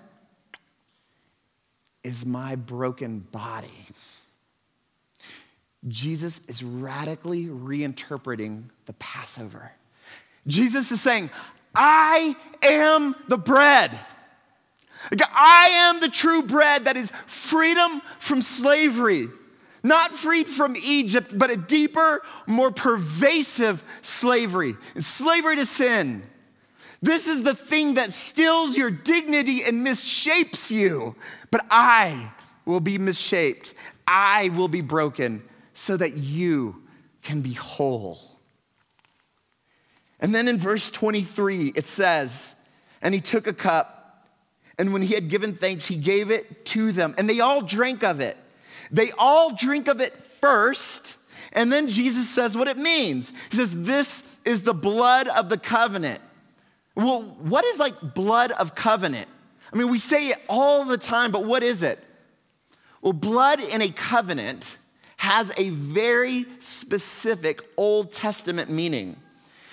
is 2.03 2.25
my 2.25 2.55
broken 2.55 3.19
body. 3.19 3.69
Jesus 5.87 6.41
is 6.47 6.63
radically 6.63 7.47
reinterpreting 7.47 8.65
the 8.87 8.93
Passover. 8.95 9.73
Jesus 10.47 10.91
is 10.91 11.01
saying, 11.01 11.31
I 11.75 12.37
am 12.63 13.15
the 13.29 13.39
bread. 13.39 13.99
I 15.35 15.69
am 15.73 16.01
the 16.01 16.09
true 16.09 16.43
bread 16.43 16.85
that 16.85 16.97
is 16.97 17.13
freedom 17.27 18.03
from 18.19 18.43
slavery. 18.43 19.29
Not 19.83 20.13
freed 20.13 20.49
from 20.49 20.77
Egypt, 20.77 21.37
but 21.37 21.51
a 21.51 21.57
deeper, 21.57 22.23
more 22.47 22.71
pervasive 22.71 23.83
slavery. 24.01 24.77
slavery 24.99 25.57
to 25.57 25.67
sin. 25.67 26.23
This 27.01 27.27
is 27.27 27.43
the 27.43 27.55
thing 27.55 27.95
that 27.95 28.13
stills 28.13 28.77
your 28.77 28.91
dignity 28.91 29.65
and 29.65 29.85
misshapes 29.85 30.71
you. 30.71 31.17
But 31.51 31.67
I 31.69 32.33
will 32.65 32.81
be 32.81 32.97
misshaped. 32.97 33.75
I 34.07 34.51
will 34.51 34.69
be 34.69 34.83
broken 34.83 35.43
so 35.75 35.97
that 35.97 36.17
you 36.17 36.83
can 37.23 37.41
be 37.41 37.55
whole. 37.55 38.32
And 40.23 40.33
then 40.33 40.47
in 40.47 40.57
verse 40.57 40.89
23, 40.89 41.73
it 41.75 41.87
says, 41.87 42.55
And 43.03 43.13
he 43.13 43.21
took 43.21 43.49
a 43.49 43.53
cup, 43.53 44.29
and 44.79 44.93
when 44.93 45.03
he 45.03 45.15
had 45.15 45.29
given 45.29 45.55
thanks, 45.55 45.87
he 45.87 45.97
gave 45.97 46.31
it 46.31 46.65
to 46.67 46.93
them, 46.93 47.15
and 47.19 47.29
they 47.29 47.41
all 47.41 47.61
drank 47.61 48.05
of 48.05 48.21
it. 48.21 48.37
They 48.93 49.11
all 49.19 49.55
drink 49.55 49.89
of 49.89 50.01
it 50.01 50.27
first, 50.27 51.19
and 51.53 51.73
then 51.73 51.89
Jesus 51.89 52.31
says 52.31 52.57
what 52.57 52.69
it 52.69 52.79
means. 52.79 53.35
He 53.51 53.57
says, 53.57 53.83
This 53.83 54.39
is 54.45 54.63
the 54.63 54.73
blood 54.73 55.27
of 55.27 55.49
the 55.49 55.59
covenant. 55.59 56.21
Well, 56.95 57.23
what 57.23 57.65
is 57.65 57.79
like 57.79 58.15
blood 58.15 58.53
of 58.53 58.75
covenant? 58.75 59.29
I 59.73 59.77
mean, 59.77 59.91
we 59.91 59.99
say 59.99 60.29
it 60.29 60.39
all 60.49 60.85
the 60.85 60.99
time, 60.99 61.33
but 61.33 61.45
what 61.45 61.63
is 61.63 61.83
it? 61.83 61.99
Well, 63.01 63.15
blood 63.15 63.61
in 63.61 63.83
a 63.83 63.89
covenant 63.89 64.77
has 65.17 65.51
a 65.57 65.71
very 65.71 66.47
specific 66.59 67.61
Old 67.77 68.13
Testament 68.13 68.71
meaning. 68.71 69.17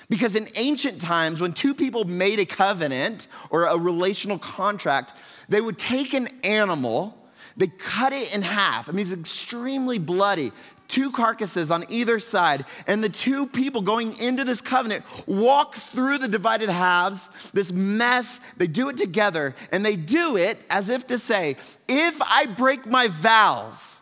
Because 0.09 0.35
in 0.35 0.47
ancient 0.55 0.99
times, 1.01 1.39
when 1.39 1.53
two 1.53 1.73
people 1.73 2.03
made 2.03 2.39
a 2.39 2.45
covenant 2.45 3.27
or 3.51 3.65
a 3.65 3.77
relational 3.77 4.39
contract, 4.39 5.13
they 5.49 5.61
would 5.61 5.77
take 5.77 6.13
an 6.13 6.29
animal 6.43 7.19
they 7.59 7.67
cut 7.67 8.13
it 8.13 8.33
in 8.33 8.41
half. 8.41 8.87
I 8.87 8.93
mean, 8.93 9.03
it's 9.03 9.11
extremely 9.11 9.99
bloody. 9.99 10.53
Two 10.87 11.11
carcasses 11.11 11.71
on 11.71 11.85
either 11.89 12.19
side. 12.19 12.65
And 12.87 13.03
the 13.03 13.09
two 13.09 13.45
people 13.45 13.81
going 13.81 14.17
into 14.17 14.45
this 14.45 14.61
covenant 14.61 15.03
walk 15.27 15.75
through 15.75 16.19
the 16.19 16.27
divided 16.29 16.69
halves, 16.69 17.29
this 17.53 17.71
mess. 17.73 18.39
They 18.57 18.67
do 18.67 18.87
it 18.87 18.95
together, 18.95 19.55
and 19.73 19.85
they 19.85 19.97
do 19.97 20.37
it 20.37 20.63
as 20.69 20.89
if 20.89 21.05
to 21.07 21.19
say, 21.19 21.57
if 21.89 22.19
I 22.21 22.45
break 22.45 22.85
my 22.85 23.07
vows, 23.07 23.98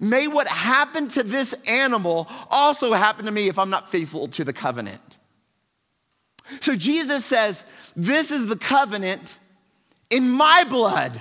may 0.00 0.28
what 0.28 0.48
happened 0.48 1.10
to 1.12 1.22
this 1.22 1.52
animal 1.68 2.28
also 2.50 2.92
happen 2.92 3.26
to 3.26 3.30
me 3.30 3.48
if 3.48 3.58
I'm 3.58 3.70
not 3.70 3.90
faithful 3.90 4.28
to 4.28 4.44
the 4.44 4.52
covenant. 4.52 5.18
So 6.60 6.76
Jesus 6.76 7.24
says, 7.24 7.64
This 7.96 8.30
is 8.30 8.46
the 8.46 8.56
covenant 8.56 9.36
in 10.10 10.30
my 10.30 10.64
blood. 10.64 11.20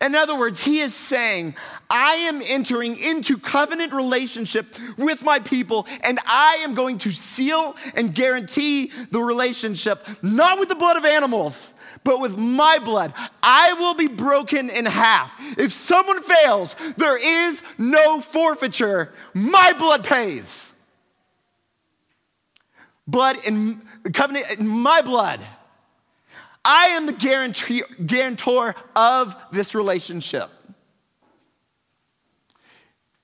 In 0.00 0.14
other 0.14 0.38
words, 0.38 0.60
he 0.60 0.80
is 0.80 0.94
saying, 0.94 1.54
I 1.88 2.14
am 2.14 2.42
entering 2.44 2.96
into 2.96 3.38
covenant 3.38 3.92
relationship 3.92 4.66
with 4.96 5.22
my 5.22 5.38
people, 5.38 5.86
and 6.02 6.18
I 6.26 6.60
am 6.62 6.74
going 6.74 6.98
to 6.98 7.10
seal 7.10 7.76
and 7.94 8.14
guarantee 8.14 8.90
the 9.10 9.20
relationship, 9.20 10.06
not 10.22 10.58
with 10.58 10.68
the 10.68 10.74
blood 10.74 10.96
of 10.96 11.04
animals, 11.04 11.72
but 12.06 12.20
with 12.20 12.38
my 12.38 12.78
blood. 12.78 13.12
I 13.42 13.72
will 13.74 13.94
be 13.94 14.06
broken 14.06 14.70
in 14.70 14.86
half. 14.86 15.32
If 15.58 15.72
someone 15.72 16.22
fails, 16.22 16.76
there 16.96 17.18
is 17.18 17.62
no 17.78 18.20
forfeiture. 18.20 19.12
My 19.34 19.74
blood 19.76 20.04
pays. 20.04 20.72
Blood 23.08 23.36
in 23.44 23.82
covenant 24.14 24.46
in 24.52 24.68
my 24.68 25.02
blood. 25.02 25.40
I 26.64 26.86
am 26.90 27.06
the 27.06 27.12
guarantee, 27.12 27.82
guarantor 28.04 28.76
of 28.94 29.36
this 29.50 29.74
relationship. 29.74 30.48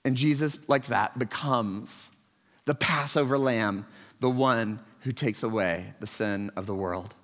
And 0.05 0.17
Jesus, 0.17 0.69
like 0.69 0.87
that, 0.87 1.17
becomes 1.17 2.11
the 2.65 2.75
Passover 2.75 3.39
lamb, 3.39 3.87
the 4.19 4.31
one 4.31 4.81
who 5.03 5.13
takes 5.13 5.45
away 5.45 5.95
the 6.01 6.07
sin 6.09 6.51
of 6.57 6.67
the 6.67 6.75
world. 6.75 7.15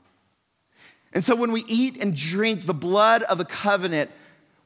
And 1.13 1.25
so 1.25 1.35
when 1.35 1.53
we 1.53 1.65
eat 1.67 2.03
and 2.03 2.15
drink 2.15 2.67
the 2.67 2.75
blood 2.75 3.23
of 3.23 3.39
the 3.39 3.45
covenant, 3.45 4.11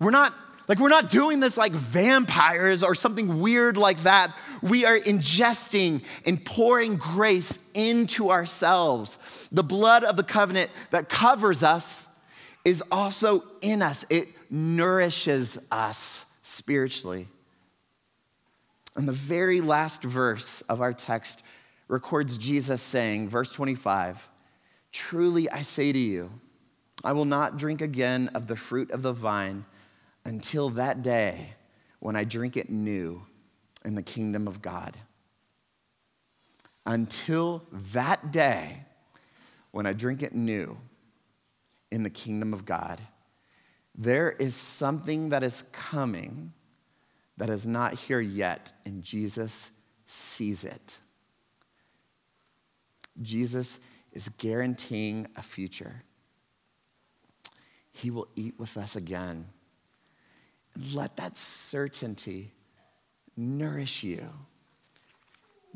we're 0.01 0.11
not 0.11 0.35
like 0.69 0.79
we're 0.79 0.89
not 0.89 1.11
doing 1.11 1.41
this 1.41 1.57
like 1.57 1.73
vampires 1.73 2.83
or 2.83 2.95
something 2.95 3.41
weird 3.41 3.77
like 3.77 4.05
that. 4.05 4.35
We 4.63 4.85
are 4.85 4.99
ingesting 4.99 6.03
and 6.25 6.45
pouring 6.45 6.97
grace 6.97 7.59
into 7.75 8.31
ourselves. 8.31 9.49
The 9.51 9.65
blood 9.65 10.05
of 10.05 10.17
the 10.17 10.23
covenant 10.23 10.71
that 10.91 11.09
covers 11.09 11.63
us 11.63 12.07
is 12.65 12.83
also 12.93 13.43
in 13.61 13.83
us, 13.83 14.05
it 14.09 14.29
nourishes 14.51 15.59
us 15.71 16.27
spiritually. 16.43 17.27
And 18.97 19.09
the 19.09 19.13
very 19.13 19.61
last 19.61 20.03
verse 20.03 20.61
of 20.63 20.81
our 20.81 20.93
text 20.93 21.43
records 21.89 22.39
Jesus 22.39 22.83
saying, 22.83 23.29
verse 23.29 23.51
25, 23.53 24.29
Truly 24.93 25.49
I 25.51 25.63
say 25.63 25.93
to 25.93 25.99
you, 25.99 26.31
I 27.03 27.13
will 27.13 27.25
not 27.25 27.57
drink 27.57 27.81
again 27.81 28.31
of 28.35 28.47
the 28.47 28.57
fruit 28.57 28.91
of 28.91 29.03
the 29.03 29.13
vine 29.13 29.65
until 30.25 30.71
that 30.71 31.03
day 31.03 31.55
when 31.99 32.15
I 32.15 32.25
drink 32.25 32.57
it 32.57 32.71
new 32.71 33.23
in 33.85 33.95
the 33.95 34.03
kingdom 34.03 34.47
of 34.47 34.63
God. 34.63 34.97
Until 36.85 37.65
that 37.93 38.33
day 38.33 38.85
when 39.71 39.87
I 39.87 39.93
drink 39.93 40.23
it 40.23 40.35
new 40.35 40.77
in 41.91 42.03
the 42.03 42.11
kingdom 42.11 42.53
of 42.53 42.65
God, 42.65 43.01
there 43.95 44.31
is 44.31 44.55
something 44.55 45.31
that 45.31 45.43
is 45.43 45.63
coming 45.73 46.53
that 47.37 47.51
is 47.51 47.67
not 47.67 47.95
here 47.95 48.21
yet, 48.21 48.73
and 48.85 49.03
Jesus 49.03 49.71
sees 50.07 50.65
it. 50.65 50.99
Jesus 53.21 53.79
is 54.13 54.29
guaranteeing 54.29 55.27
a 55.37 55.43
future. 55.43 56.03
He 57.93 58.11
will 58.11 58.29
eat 58.37 58.55
with 58.59 58.77
us 58.77 58.97
again. 58.97 59.47
And 60.75 60.95
Let 60.95 61.17
that 61.17 61.37
certainty 61.37 62.53
nourish 63.37 64.03
you. 64.03 64.29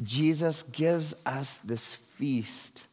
Jesus 0.02 0.62
gives 0.62 1.14
us 1.24 1.58
this 1.58 1.94
feast 1.94 2.86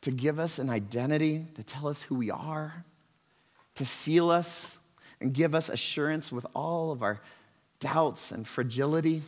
to 0.00 0.10
give 0.10 0.38
us 0.38 0.58
an 0.58 0.68
identity, 0.68 1.46
to 1.54 1.62
tell 1.62 1.86
us 1.86 2.02
who 2.02 2.16
we 2.16 2.30
are, 2.30 2.84
to 3.76 3.84
seal 3.84 4.30
us 4.30 4.78
and 5.20 5.32
give 5.32 5.54
us 5.54 5.68
assurance 5.68 6.32
with 6.32 6.46
all 6.54 6.90
of 6.90 7.02
our 7.02 7.20
doubts 7.80 8.32
and 8.32 8.46
fragility, 8.46 9.22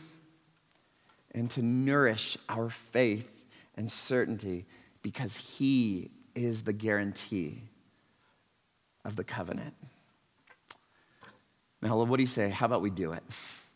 and 1.31 1.49
to 1.51 1.61
nourish 1.61 2.37
our 2.49 2.69
faith 2.69 3.45
and 3.75 3.91
certainty 3.91 4.65
because 5.05 5.35
He 5.35 6.09
is 6.33 6.63
the 6.63 6.73
guarantee 6.73 7.61
of 9.03 9.15
the 9.15 9.23
covenant. 9.23 9.75
Now, 11.79 12.03
what 12.03 12.17
do 12.17 12.23
you 12.23 12.27
say? 12.27 12.49
How 12.49 12.65
about 12.65 12.81
we 12.81 12.89
do 12.89 13.11
it? 13.11 13.21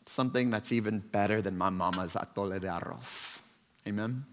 Something 0.07 0.49
that's 0.49 0.71
even 0.71 0.97
better 0.97 1.39
than 1.39 1.55
my 1.55 1.69
mama's 1.69 2.15
atole 2.15 2.59
de 2.59 2.67
arroz. 2.67 3.43
Amen? 3.87 4.25